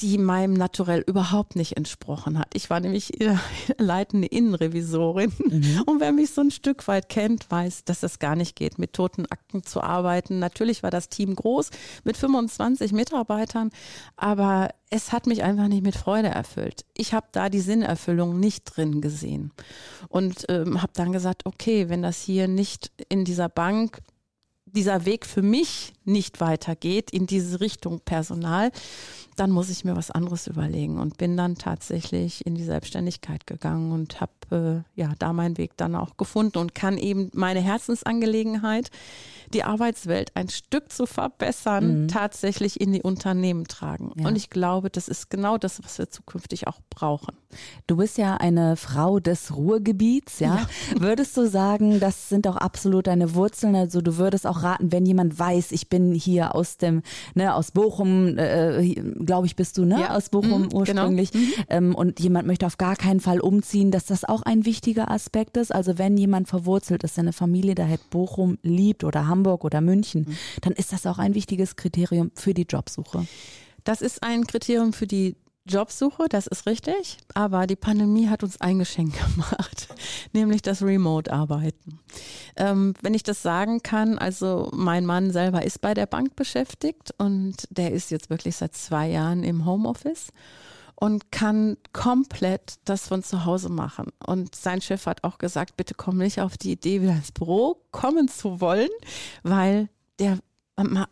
die 0.00 0.18
meinem 0.18 0.54
Naturell 0.54 1.02
überhaupt 1.06 1.56
nicht 1.56 1.76
entsprochen 1.76 2.38
hat. 2.38 2.48
Ich 2.54 2.70
war 2.70 2.80
nämlich 2.80 3.12
leitende 3.78 4.28
Innenrevisorin. 4.28 5.32
Mhm. 5.38 5.82
Und 5.86 6.00
wer 6.00 6.12
mich 6.12 6.30
so 6.30 6.40
ein 6.40 6.50
Stück 6.50 6.86
weit 6.88 7.08
kennt, 7.08 7.50
weiß, 7.50 7.84
dass 7.84 8.00
das 8.00 8.18
gar 8.18 8.36
nicht 8.36 8.56
geht, 8.56 8.78
mit 8.78 8.92
toten 8.92 9.26
Akten 9.26 9.62
zu 9.62 9.82
arbeiten. 9.82 10.38
Natürlich 10.38 10.82
war 10.82 10.90
das 10.90 11.08
Team 11.08 11.34
groß 11.34 11.70
mit 12.04 12.16
25 12.16 12.92
Mitarbeitern, 12.92 13.70
aber 14.16 14.70
es 14.90 15.12
hat 15.12 15.26
mich 15.26 15.42
einfach 15.42 15.68
nicht 15.68 15.82
mit 15.82 15.96
Freude 15.96 16.28
erfüllt. 16.28 16.84
Ich 16.96 17.12
habe 17.12 17.26
da 17.32 17.48
die 17.48 17.60
Sinnerfüllung 17.60 18.38
nicht 18.38 18.64
drin 18.64 19.00
gesehen 19.00 19.52
und 20.08 20.46
ähm, 20.48 20.82
habe 20.82 20.92
dann 20.94 21.12
gesagt, 21.12 21.46
okay, 21.46 21.88
wenn 21.88 22.02
das 22.02 22.20
hier 22.22 22.48
nicht 22.48 22.92
in 23.08 23.24
dieser 23.24 23.48
Bank 23.48 24.00
dieser 24.64 25.06
Weg 25.06 25.26
für 25.26 25.42
mich 25.42 25.92
nicht 26.06 26.40
weitergeht 26.40 27.10
in 27.10 27.26
diese 27.26 27.60
Richtung 27.60 28.00
Personal, 28.00 28.70
dann 29.36 29.50
muss 29.50 29.70
ich 29.70 29.84
mir 29.84 29.96
was 29.96 30.10
anderes 30.10 30.46
überlegen 30.46 30.98
und 30.98 31.18
bin 31.18 31.36
dann 31.36 31.56
tatsächlich 31.56 32.46
in 32.46 32.54
die 32.54 32.64
Selbstständigkeit 32.64 33.46
gegangen 33.46 33.92
und 33.92 34.20
habe 34.20 34.84
äh, 34.96 35.00
ja 35.00 35.12
da 35.18 35.32
meinen 35.32 35.58
Weg 35.58 35.76
dann 35.76 35.94
auch 35.94 36.16
gefunden 36.16 36.58
und 36.58 36.74
kann 36.74 36.96
eben 36.96 37.30
meine 37.34 37.60
Herzensangelegenheit, 37.60 38.90
die 39.52 39.62
Arbeitswelt 39.62 40.34
ein 40.34 40.48
Stück 40.48 40.90
zu 40.90 41.06
verbessern, 41.06 42.02
mhm. 42.02 42.08
tatsächlich 42.08 42.80
in 42.80 42.92
die 42.92 43.02
Unternehmen 43.02 43.66
tragen. 43.66 44.12
Ja. 44.16 44.26
Und 44.26 44.36
ich 44.36 44.50
glaube, 44.50 44.90
das 44.90 45.08
ist 45.08 45.30
genau 45.30 45.58
das, 45.58 45.82
was 45.84 45.98
wir 45.98 46.10
zukünftig 46.10 46.66
auch 46.66 46.80
brauchen. 46.90 47.36
Du 47.86 47.96
bist 47.96 48.18
ja 48.18 48.36
eine 48.36 48.76
Frau 48.76 49.20
des 49.20 49.54
Ruhrgebiets, 49.54 50.40
ja? 50.40 50.56
ja. 50.56 51.00
Würdest 51.00 51.36
du 51.36 51.48
sagen, 51.48 52.00
das 52.00 52.28
sind 52.28 52.46
auch 52.46 52.56
absolut 52.56 53.06
deine 53.06 53.34
Wurzeln? 53.34 53.76
Also 53.76 54.00
du 54.00 54.16
würdest 54.16 54.46
auch 54.46 54.62
raten, 54.62 54.92
wenn 54.92 55.06
jemand 55.06 55.38
weiß, 55.38 55.72
ich 55.72 55.88
bin 55.88 55.95
hier 56.12 56.54
aus 56.54 56.76
dem, 56.76 57.02
ne, 57.34 57.54
aus 57.54 57.70
Bochum, 57.70 58.38
äh, 58.38 58.94
glaube 58.94 59.46
ich, 59.46 59.56
bist 59.56 59.78
du, 59.78 59.84
ne? 59.84 60.00
Ja. 60.00 60.16
Aus 60.16 60.28
Bochum 60.28 60.62
mhm, 60.62 60.68
genau. 60.68 60.78
ursprünglich. 60.80 61.32
Genau. 61.32 61.44
Mhm. 61.44 61.64
Ähm, 61.68 61.94
und 61.94 62.20
jemand 62.20 62.46
möchte 62.46 62.66
auf 62.66 62.78
gar 62.78 62.96
keinen 62.96 63.20
Fall 63.20 63.40
umziehen, 63.40 63.90
dass 63.90 64.06
das 64.06 64.24
auch 64.24 64.42
ein 64.42 64.64
wichtiger 64.64 65.10
Aspekt 65.10 65.56
ist. 65.56 65.74
Also 65.74 65.98
wenn 65.98 66.16
jemand 66.16 66.48
verwurzelt 66.48 67.04
ist, 67.04 67.16
seine 67.16 67.32
Familie 67.32 67.74
da 67.74 67.86
halt 67.86 68.10
Bochum 68.10 68.58
liebt 68.62 69.04
oder 69.04 69.26
Hamburg 69.26 69.64
oder 69.64 69.80
München, 69.80 70.26
mhm. 70.28 70.36
dann 70.62 70.72
ist 70.72 70.92
das 70.92 71.06
auch 71.06 71.18
ein 71.18 71.34
wichtiges 71.34 71.76
Kriterium 71.76 72.30
für 72.34 72.54
die 72.54 72.66
Jobsuche. 72.68 73.26
Das 73.84 74.02
ist 74.02 74.22
ein 74.22 74.46
Kriterium 74.46 74.92
für 74.92 75.06
die 75.06 75.36
Jobsuche, 75.66 76.28
das 76.28 76.46
ist 76.46 76.66
richtig, 76.66 77.18
aber 77.34 77.66
die 77.66 77.76
Pandemie 77.76 78.28
hat 78.28 78.42
uns 78.42 78.60
ein 78.60 78.78
Geschenk 78.78 79.14
gemacht, 79.34 79.88
nämlich 80.32 80.62
das 80.62 80.82
Remote-Arbeiten. 80.82 81.98
Ähm, 82.56 82.94
wenn 83.02 83.14
ich 83.14 83.22
das 83.22 83.42
sagen 83.42 83.82
kann, 83.82 84.18
also 84.18 84.70
mein 84.72 85.04
Mann 85.04 85.32
selber 85.32 85.64
ist 85.64 85.80
bei 85.80 85.94
der 85.94 86.06
Bank 86.06 86.36
beschäftigt 86.36 87.14
und 87.18 87.66
der 87.70 87.92
ist 87.92 88.10
jetzt 88.10 88.30
wirklich 88.30 88.56
seit 88.56 88.74
zwei 88.74 89.08
Jahren 89.08 89.42
im 89.42 89.66
Homeoffice 89.66 90.28
und 90.94 91.30
kann 91.30 91.76
komplett 91.92 92.76
das 92.84 93.08
von 93.08 93.22
zu 93.22 93.44
Hause 93.44 93.68
machen. 93.68 94.12
Und 94.24 94.54
sein 94.54 94.80
Chef 94.80 95.06
hat 95.06 95.24
auch 95.24 95.38
gesagt, 95.38 95.76
bitte 95.76 95.94
komm 95.94 96.18
nicht 96.18 96.40
auf 96.40 96.56
die 96.56 96.72
Idee, 96.72 97.02
wieder 97.02 97.12
ins 97.12 97.32
Büro 97.32 97.82
kommen 97.90 98.28
zu 98.28 98.60
wollen, 98.60 98.88
weil 99.42 99.88
der 100.18 100.32
er 100.32 100.38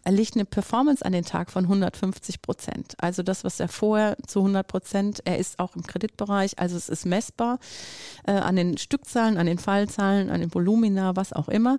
legt 0.06 0.34
eine 0.34 0.44
Performance 0.44 1.04
an 1.04 1.12
den 1.12 1.24
Tag 1.24 1.50
von 1.50 1.64
150 1.64 2.42
Prozent. 2.42 2.94
Also 2.98 3.22
das, 3.22 3.44
was 3.44 3.60
er 3.60 3.68
vorher 3.68 4.16
zu 4.26 4.40
100 4.40 4.66
Prozent, 4.66 5.22
er 5.24 5.38
ist 5.38 5.58
auch 5.58 5.74
im 5.74 5.82
Kreditbereich, 5.82 6.58
also 6.58 6.76
es 6.76 6.88
ist 6.88 7.06
messbar 7.06 7.58
äh, 8.26 8.32
an 8.32 8.56
den 8.56 8.76
Stückzahlen, 8.76 9.38
an 9.38 9.46
den 9.46 9.58
Fallzahlen, 9.58 10.30
an 10.30 10.40
den 10.40 10.52
Volumina, 10.52 11.16
was 11.16 11.32
auch 11.32 11.48
immer. 11.48 11.78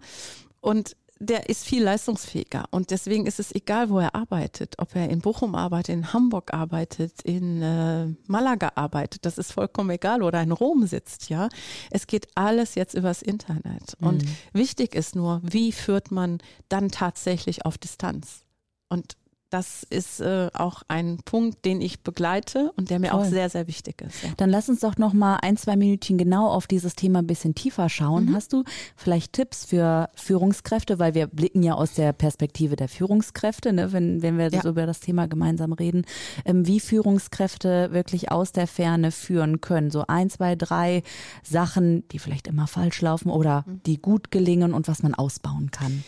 Und 0.62 0.96
der 1.20 1.50
ist 1.50 1.66
viel 1.66 1.84
leistungsfähiger 1.84 2.66
und 2.72 2.92
deswegen 2.92 3.26
ist 3.26 3.40
es 3.40 3.54
egal, 3.54 3.90
wo 3.90 4.00
er 4.00 4.16
arbeitet, 4.16 4.76
ob 4.80 4.96
er 4.96 5.10
in 5.10 5.20
Bochum 5.20 5.56
arbeitet, 5.56 5.96
in 5.96 6.14
Hamburg 6.14 6.54
arbeitet, 6.54 7.22
in 7.24 7.62
äh, 7.62 8.08
Malaga 8.28 8.74
arbeitet, 8.76 9.26
das 9.26 9.38
ist 9.38 9.54
vollkommen 9.54 9.92
egal 9.92 10.24
oder 10.24 10.42
in 10.42 10.52
Rom 10.52 10.86
sitzt, 10.88 11.30
ja. 11.30 11.48
Es 11.90 12.08
geht 12.08 12.28
alles 12.36 12.76
jetzt 12.76 12.96
übers 12.96 13.22
Internet 13.22 13.96
und 14.02 14.24
mhm. 14.24 14.30
wichtig 14.54 14.94
ist 14.94 15.16
nur, 15.16 15.42
wie 15.44 15.72
führt 15.72 16.12
man 16.12 16.40
dann 16.68 16.90
tatsächlich 16.90 17.66
auf 17.66 17.78
Distanz? 17.78 18.44
Und 18.90 19.16
das 19.50 19.84
ist 19.90 20.20
äh, 20.22 20.50
auch 20.54 20.82
ein 20.88 21.20
Punkt, 21.24 21.66
den 21.66 21.80
ich 21.80 22.02
begleite 22.02 22.72
und 22.76 22.90
der 22.90 23.00
mir 23.00 23.12
Toll. 23.12 23.22
auch 23.22 23.26
sehr, 23.26 23.50
sehr 23.50 23.68
wichtig 23.68 24.02
ist. 24.02 24.24
Ja. 24.24 24.30
Dann 24.38 24.50
lass 24.50 24.70
uns 24.70 24.80
doch 24.80 24.98
noch 24.98 25.14
mal 25.14 25.38
ein, 25.38 25.56
zwei 25.56 25.76
Minütchen 25.76 26.18
genau 26.18 26.48
auf 26.50 26.68
dieses 26.68 26.96
Thema 26.96 27.20
ein 27.20 27.28
bisschen 27.28 27.56
tiefer 27.56 27.88
schauen. 27.90 28.26
Mhm. 28.26 28.36
Hast 28.36 28.54
du 28.54 28.64
vielleicht 28.96 29.34
Tipps 29.34 29.66
für 29.66 30.10
Führungskräfte, 30.16 31.00
weil 31.00 31.14
wir 31.14 31.28
blicken 31.28 31.64
ja 31.64 31.76
aus 31.76 31.94
der 31.94 32.12
Perspektive 32.12 32.76
der 32.76 32.90
Führungskräfte, 32.90 33.72
ne, 33.72 33.94
wenn, 33.94 34.22
wenn 34.22 34.38
wir 34.38 34.50
ja. 34.50 34.62
so 34.62 34.70
über 34.70 34.86
das 34.86 35.00
Thema 35.00 35.28
gemeinsam 35.28 35.74
reden, 35.74 36.06
ähm, 36.44 36.66
wie 36.66 36.80
Führungskräfte 36.80 37.92
wirklich 37.92 38.32
aus 38.32 38.52
der 38.52 38.68
Ferne 38.68 39.12
führen 39.12 39.62
können. 39.62 39.92
So 39.92 40.06
ein, 40.08 40.30
zwei, 40.30 40.56
drei 40.56 41.04
Sachen, 41.44 42.08
die 42.10 42.20
vielleicht 42.20 42.48
immer 42.48 42.68
falsch 42.68 43.02
laufen 43.02 43.30
oder 43.30 43.64
mhm. 43.68 43.82
die 43.86 44.02
gut 44.02 44.32
gelingen 44.32 44.74
und 44.74 44.88
was 44.88 45.04
man 45.04 45.14
ausbauen 45.14 45.72
kann. 45.72 46.04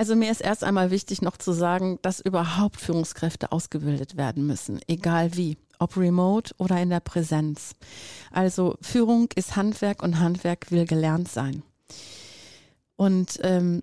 Also 0.00 0.16
mir 0.16 0.30
ist 0.30 0.40
erst 0.40 0.64
einmal 0.64 0.90
wichtig 0.90 1.20
noch 1.20 1.36
zu 1.36 1.52
sagen, 1.52 1.98
dass 2.00 2.20
überhaupt 2.20 2.80
Führungskräfte 2.80 3.52
ausgebildet 3.52 4.16
werden 4.16 4.46
müssen, 4.46 4.80
egal 4.88 5.36
wie, 5.36 5.58
ob 5.78 5.94
remote 5.94 6.54
oder 6.56 6.80
in 6.80 6.88
der 6.88 7.00
Präsenz. 7.00 7.72
Also 8.30 8.78
Führung 8.80 9.28
ist 9.34 9.56
Handwerk 9.56 10.02
und 10.02 10.18
Handwerk 10.18 10.70
will 10.70 10.86
gelernt 10.86 11.28
sein. 11.28 11.62
Und 12.96 13.40
ähm, 13.42 13.82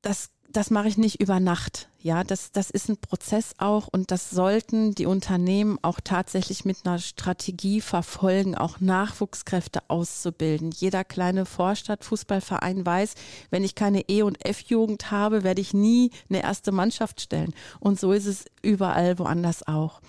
das 0.00 0.30
das 0.52 0.70
mache 0.70 0.88
ich 0.88 0.98
nicht 0.98 1.20
über 1.20 1.40
Nacht. 1.40 1.88
Ja, 2.02 2.24
das, 2.24 2.50
das 2.50 2.70
ist 2.70 2.88
ein 2.88 2.96
Prozess 2.96 3.54
auch 3.58 3.86
und 3.86 4.10
das 4.10 4.30
sollten 4.30 4.94
die 4.94 5.06
Unternehmen 5.06 5.78
auch 5.82 6.00
tatsächlich 6.02 6.64
mit 6.64 6.78
einer 6.84 6.98
Strategie 6.98 7.80
verfolgen, 7.80 8.54
auch 8.54 8.80
Nachwuchskräfte 8.80 9.80
auszubilden. 9.88 10.70
Jeder 10.70 11.04
kleine 11.04 11.44
Vorstadt-Fußballverein 11.44 12.86
weiß, 12.86 13.14
wenn 13.50 13.64
ich 13.64 13.74
keine 13.74 14.08
E- 14.08 14.22
und 14.22 14.44
F-Jugend 14.44 15.10
habe, 15.10 15.44
werde 15.44 15.60
ich 15.60 15.74
nie 15.74 16.10
eine 16.28 16.42
erste 16.42 16.72
Mannschaft 16.72 17.20
stellen. 17.20 17.54
Und 17.78 18.00
so 18.00 18.12
ist 18.12 18.26
es 18.26 18.46
überall 18.62 19.18
woanders 19.18 19.66
auch. 19.66 20.00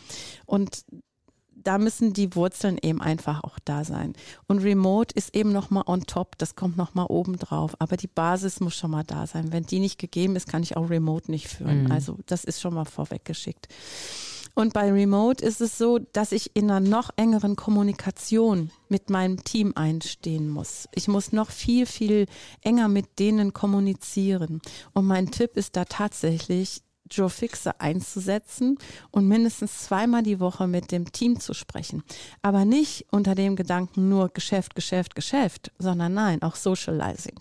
Und 0.45 0.85
da 1.63 1.77
müssen 1.77 2.13
die 2.13 2.35
Wurzeln 2.35 2.77
eben 2.81 3.01
einfach 3.01 3.43
auch 3.43 3.59
da 3.63 3.83
sein. 3.83 4.13
Und 4.47 4.59
Remote 4.59 5.15
ist 5.15 5.35
eben 5.35 5.51
nochmal 5.51 5.83
on 5.85 6.01
top, 6.05 6.37
das 6.37 6.55
kommt 6.55 6.77
nochmal 6.77 7.07
oben 7.09 7.37
drauf. 7.37 7.75
Aber 7.79 7.97
die 7.97 8.07
Basis 8.07 8.59
muss 8.59 8.75
schon 8.75 8.91
mal 8.91 9.03
da 9.03 9.27
sein. 9.27 9.51
Wenn 9.51 9.63
die 9.63 9.79
nicht 9.79 9.99
gegeben 9.99 10.35
ist, 10.35 10.47
kann 10.47 10.63
ich 10.63 10.77
auch 10.77 10.89
Remote 10.89 11.29
nicht 11.31 11.47
führen. 11.47 11.85
Mhm. 11.85 11.91
Also 11.91 12.17
das 12.25 12.43
ist 12.43 12.61
schon 12.61 12.73
mal 12.73 12.85
vorweggeschickt. 12.85 13.67
Und 14.53 14.73
bei 14.73 14.91
Remote 14.91 15.43
ist 15.43 15.61
es 15.61 15.77
so, 15.77 15.99
dass 15.99 16.31
ich 16.31 16.55
in 16.55 16.69
einer 16.69 16.79
noch 16.79 17.09
engeren 17.15 17.55
Kommunikation 17.55 18.69
mit 18.89 19.09
meinem 19.09 19.43
Team 19.43 19.73
einstehen 19.75 20.49
muss. 20.49 20.89
Ich 20.93 21.07
muss 21.07 21.31
noch 21.31 21.51
viel, 21.51 21.85
viel 21.85 22.25
enger 22.61 22.89
mit 22.89 23.19
denen 23.19 23.53
kommunizieren. 23.53 24.61
Und 24.93 25.05
mein 25.05 25.31
Tipp 25.31 25.55
ist 25.55 25.77
da 25.77 25.85
tatsächlich, 25.85 26.81
Joe 27.11 27.29
Fixer 27.29 27.79
einzusetzen 27.79 28.77
und 29.11 29.27
mindestens 29.27 29.83
zweimal 29.83 30.23
die 30.23 30.39
Woche 30.39 30.67
mit 30.67 30.91
dem 30.91 31.11
Team 31.11 31.39
zu 31.39 31.53
sprechen. 31.53 32.03
Aber 32.41 32.65
nicht 32.65 33.05
unter 33.11 33.35
dem 33.35 33.55
Gedanken 33.55 34.09
nur 34.09 34.29
Geschäft, 34.29 34.75
Geschäft, 34.75 35.15
Geschäft, 35.15 35.71
sondern 35.77 36.13
nein, 36.13 36.41
auch 36.41 36.55
Socializing. 36.55 37.39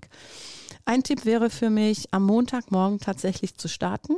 Ein 0.84 1.02
Tipp 1.02 1.24
wäre 1.24 1.50
für 1.50 1.70
mich, 1.70 2.12
am 2.12 2.24
Montagmorgen 2.24 2.98
tatsächlich 2.98 3.56
zu 3.56 3.68
starten, 3.68 4.16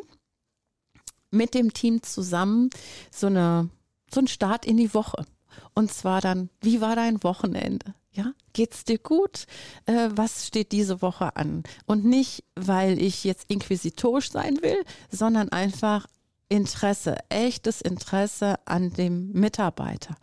mit 1.31 1.55
dem 1.55 1.73
Team 1.73 2.03
zusammen 2.03 2.71
so 3.11 3.27
eine, 3.27 3.69
so 4.13 4.21
ein 4.21 4.29
Start 4.29 4.67
in 4.67 4.77
die 4.77 4.95
Woche. 4.95 5.27
Und 5.75 5.93
zwar 5.93 6.21
dann, 6.21 6.51
wie 6.61 6.81
war 6.81 6.97
dein 6.97 7.23
Wochenende? 7.23 7.95
Ja, 8.13 8.33
geht's 8.53 8.85
dir 8.85 8.99
gut? 8.99 9.47
Äh, 9.87 10.11
was 10.13 10.47
steht 10.47 10.73
diese 10.73 11.01
Woche 11.01 11.37
an? 11.37 11.63
Und 11.87 12.05
nicht, 12.05 12.45
weil 12.55 13.01
ich 13.01 13.25
jetzt 13.25 13.51
inquisitorisch 13.51 14.31
sein 14.31 14.59
will, 14.61 14.85
sondern 15.11 15.49
einfach 15.49 16.07
Interesse, 16.51 17.17
echtes 17.31 17.81
Interesse 17.81 18.57
an 18.67 18.93
dem 18.93 19.33
Mitarbeiter. 19.33 20.17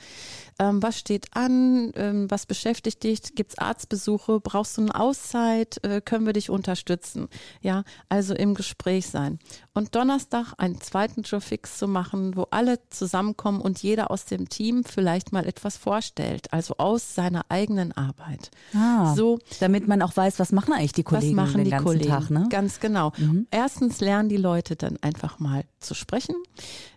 Ähm, 0.59 0.83
was 0.83 0.99
steht 0.99 1.27
an? 1.35 1.91
Ähm, 1.95 2.29
was 2.29 2.45
beschäftigt 2.45 3.03
dich? 3.03 3.35
Gibt 3.35 3.51
es 3.51 3.57
Arztbesuche? 3.57 4.41
Brauchst 4.41 4.77
du 4.77 4.81
eine 4.81 4.95
Auszeit? 4.99 5.83
Äh, 5.83 6.01
können 6.01 6.25
wir 6.25 6.33
dich 6.33 6.49
unterstützen? 6.49 7.29
Ja, 7.61 7.83
also 8.09 8.33
im 8.35 8.53
Gespräch 8.53 9.07
sein. 9.07 9.39
Und 9.73 9.95
Donnerstag 9.95 10.53
einen 10.57 10.81
zweiten 10.81 11.21
Joe 11.21 11.39
Fix 11.39 11.77
zu 11.77 11.87
machen, 11.87 12.35
wo 12.35 12.47
alle 12.51 12.79
zusammenkommen 12.89 13.61
und 13.61 13.81
jeder 13.81 14.11
aus 14.11 14.25
dem 14.25 14.49
Team 14.49 14.83
vielleicht 14.83 15.31
mal 15.31 15.47
etwas 15.47 15.77
vorstellt, 15.77 16.51
also 16.51 16.75
aus 16.77 17.15
seiner 17.15 17.45
eigenen 17.47 17.93
Arbeit. 17.93 18.51
Ah, 18.75 19.15
so, 19.15 19.39
damit 19.61 19.87
man 19.87 20.01
auch 20.01 20.15
weiß, 20.17 20.39
was 20.39 20.51
machen 20.51 20.73
eigentlich 20.73 20.91
die 20.91 21.03
Kollegen 21.03 21.37
was 21.37 21.45
machen 21.45 21.57
den 21.59 21.65
die 21.65 21.71
ganzen 21.71 21.85
Kollegen? 21.85 22.09
Tag. 22.09 22.29
Ne? 22.29 22.47
Ganz 22.49 22.81
genau. 22.81 23.13
Mhm. 23.17 23.47
Erstens 23.49 24.01
lernen 24.01 24.27
die 24.27 24.37
Leute 24.37 24.75
dann 24.75 24.97
einfach 25.01 25.39
mal 25.39 25.63
zu 25.79 25.93
sprechen 25.93 26.35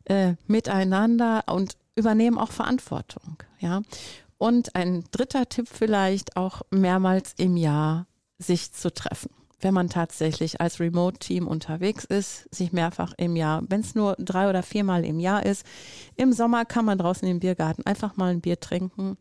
äh, 0.04 0.34
miteinander 0.46 1.44
und 1.46 1.76
übernehmen 1.94 2.38
auch 2.38 2.52
Verantwortung. 2.52 3.42
Ja. 3.58 3.82
Und 4.38 4.74
ein 4.74 5.04
dritter 5.12 5.48
Tipp 5.48 5.68
vielleicht 5.72 6.36
auch 6.36 6.62
mehrmals 6.70 7.34
im 7.36 7.56
Jahr 7.56 8.06
sich 8.38 8.72
zu 8.72 8.92
treffen. 8.92 9.30
Wenn 9.60 9.74
man 9.74 9.88
tatsächlich 9.88 10.60
als 10.60 10.80
Remote-Team 10.80 11.46
unterwegs 11.46 12.04
ist, 12.04 12.52
sich 12.52 12.72
mehrfach 12.72 13.14
im 13.16 13.36
Jahr, 13.36 13.62
wenn 13.68 13.82
es 13.82 13.94
nur 13.94 14.16
drei 14.18 14.48
oder 14.48 14.64
viermal 14.64 15.04
im 15.04 15.20
Jahr 15.20 15.46
ist. 15.46 15.64
Im 16.16 16.32
Sommer 16.32 16.64
kann 16.64 16.84
man 16.84 16.98
draußen 16.98 17.28
im 17.28 17.38
Biergarten 17.38 17.86
einfach 17.86 18.16
mal 18.16 18.32
ein 18.32 18.40
Bier 18.40 18.58
trinken 18.58 19.16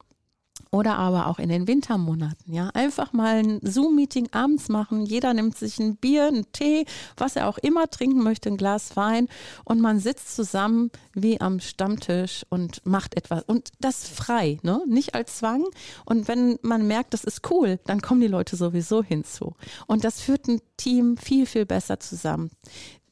oder 0.71 0.97
aber 0.97 1.27
auch 1.27 1.37
in 1.37 1.49
den 1.49 1.67
Wintermonaten, 1.67 2.53
ja. 2.53 2.69
Einfach 2.69 3.11
mal 3.11 3.43
ein 3.43 3.59
Zoom-Meeting 3.61 4.29
abends 4.31 4.69
machen. 4.69 5.05
Jeder 5.05 5.33
nimmt 5.33 5.57
sich 5.57 5.79
ein 5.79 5.97
Bier, 5.97 6.27
einen 6.27 6.49
Tee, 6.53 6.85
was 7.17 7.35
er 7.35 7.49
auch 7.49 7.57
immer 7.57 7.89
trinken 7.89 8.23
möchte, 8.23 8.49
ein 8.49 8.57
Glas 8.57 8.95
Wein. 8.95 9.27
Und 9.65 9.81
man 9.81 9.99
sitzt 9.99 10.33
zusammen 10.33 10.89
wie 11.13 11.41
am 11.41 11.59
Stammtisch 11.59 12.45
und 12.49 12.85
macht 12.85 13.17
etwas. 13.17 13.43
Und 13.43 13.71
das 13.79 14.07
frei, 14.07 14.59
ne? 14.63 14.81
Nicht 14.87 15.13
als 15.13 15.37
Zwang. 15.37 15.65
Und 16.05 16.29
wenn 16.29 16.57
man 16.61 16.87
merkt, 16.87 17.13
das 17.13 17.25
ist 17.25 17.51
cool, 17.51 17.79
dann 17.85 18.01
kommen 18.01 18.21
die 18.21 18.27
Leute 18.27 18.55
sowieso 18.55 19.03
hinzu. 19.03 19.55
Und 19.87 20.05
das 20.05 20.21
führt 20.21 20.47
ein 20.47 20.61
Team 20.77 21.17
viel, 21.17 21.45
viel 21.45 21.65
besser 21.65 21.99
zusammen. 21.99 22.49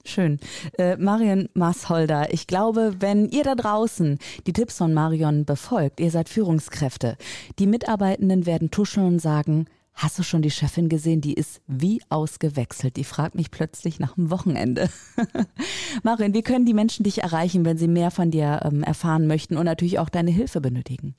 Schön. 0.05 0.39
Äh, 0.77 0.95
Marion 0.97 1.49
Maasholder, 1.53 2.33
ich 2.33 2.47
glaube, 2.47 2.95
wenn 2.99 3.27
ihr 3.29 3.43
da 3.43 3.55
draußen 3.55 4.17
die 4.47 4.53
Tipps 4.53 4.77
von 4.77 4.93
Marion 4.93 5.45
befolgt, 5.45 5.99
ihr 5.99 6.09
seid 6.09 6.29
Führungskräfte, 6.29 7.17
die 7.59 7.67
Mitarbeitenden 7.67 8.45
werden 8.45 8.71
tuscheln 8.71 9.07
und 9.07 9.19
sagen, 9.19 9.65
Hast 9.99 10.17
du 10.17 10.23
schon 10.23 10.41
die 10.41 10.49
Chefin 10.49 10.87
gesehen? 10.87 11.19
Die 11.19 11.33
ist 11.33 11.59
wie 11.67 12.01
ausgewechselt. 12.07 12.95
Die 12.95 13.03
fragt 13.03 13.35
mich 13.35 13.51
plötzlich 13.51 13.99
nach 13.99 14.15
dem 14.15 14.31
Wochenende. 14.31 14.89
Marion, 16.03 16.33
wie 16.33 16.41
können 16.41 16.65
die 16.65 16.73
Menschen 16.73 17.03
dich 17.03 17.21
erreichen, 17.21 17.65
wenn 17.65 17.77
sie 17.77 17.89
mehr 17.89 18.09
von 18.09 18.31
dir 18.31 18.61
ähm, 18.63 18.81
erfahren 18.81 19.27
möchten 19.27 19.57
und 19.57 19.65
natürlich 19.65 19.99
auch 19.99 20.07
deine 20.07 20.31
Hilfe 20.31 20.61
benötigen? 20.61 21.15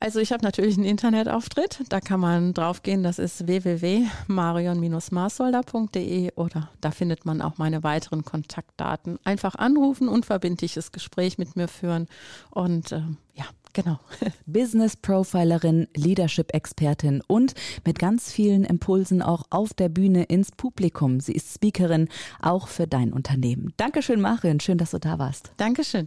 Also 0.00 0.20
ich 0.20 0.30
habe 0.30 0.44
natürlich 0.44 0.76
einen 0.76 0.86
Internetauftritt, 0.86 1.80
da 1.88 2.00
kann 2.00 2.20
man 2.20 2.54
draufgehen, 2.54 3.02
das 3.02 3.18
ist 3.18 3.48
www.marion-marsolder.de 3.48 6.34
oder 6.36 6.70
da 6.80 6.92
findet 6.92 7.26
man 7.26 7.42
auch 7.42 7.58
meine 7.58 7.82
weiteren 7.82 8.24
Kontaktdaten. 8.24 9.18
Einfach 9.24 9.56
anrufen, 9.56 10.06
unverbindliches 10.08 10.92
Gespräch 10.92 11.36
mit 11.36 11.56
mir 11.56 11.66
führen 11.66 12.06
und 12.50 12.92
äh, 12.92 13.02
ja, 13.34 13.46
genau. 13.72 13.98
Business 14.46 14.96
Profilerin, 14.96 15.88
Leadership 15.96 16.54
Expertin 16.54 17.20
und 17.26 17.54
mit 17.84 17.98
ganz 17.98 18.30
vielen 18.30 18.62
Impulsen 18.62 19.20
auch 19.20 19.46
auf 19.50 19.74
der 19.74 19.88
Bühne 19.88 20.22
ins 20.24 20.52
Publikum. 20.52 21.18
Sie 21.18 21.32
ist 21.32 21.54
Speakerin 21.54 22.08
auch 22.40 22.68
für 22.68 22.86
dein 22.86 23.12
Unternehmen. 23.12 23.74
Dankeschön, 23.76 24.20
Marion. 24.20 24.60
Schön, 24.60 24.78
dass 24.78 24.92
du 24.92 25.00
da 25.00 25.18
warst. 25.18 25.50
Dankeschön. 25.56 26.06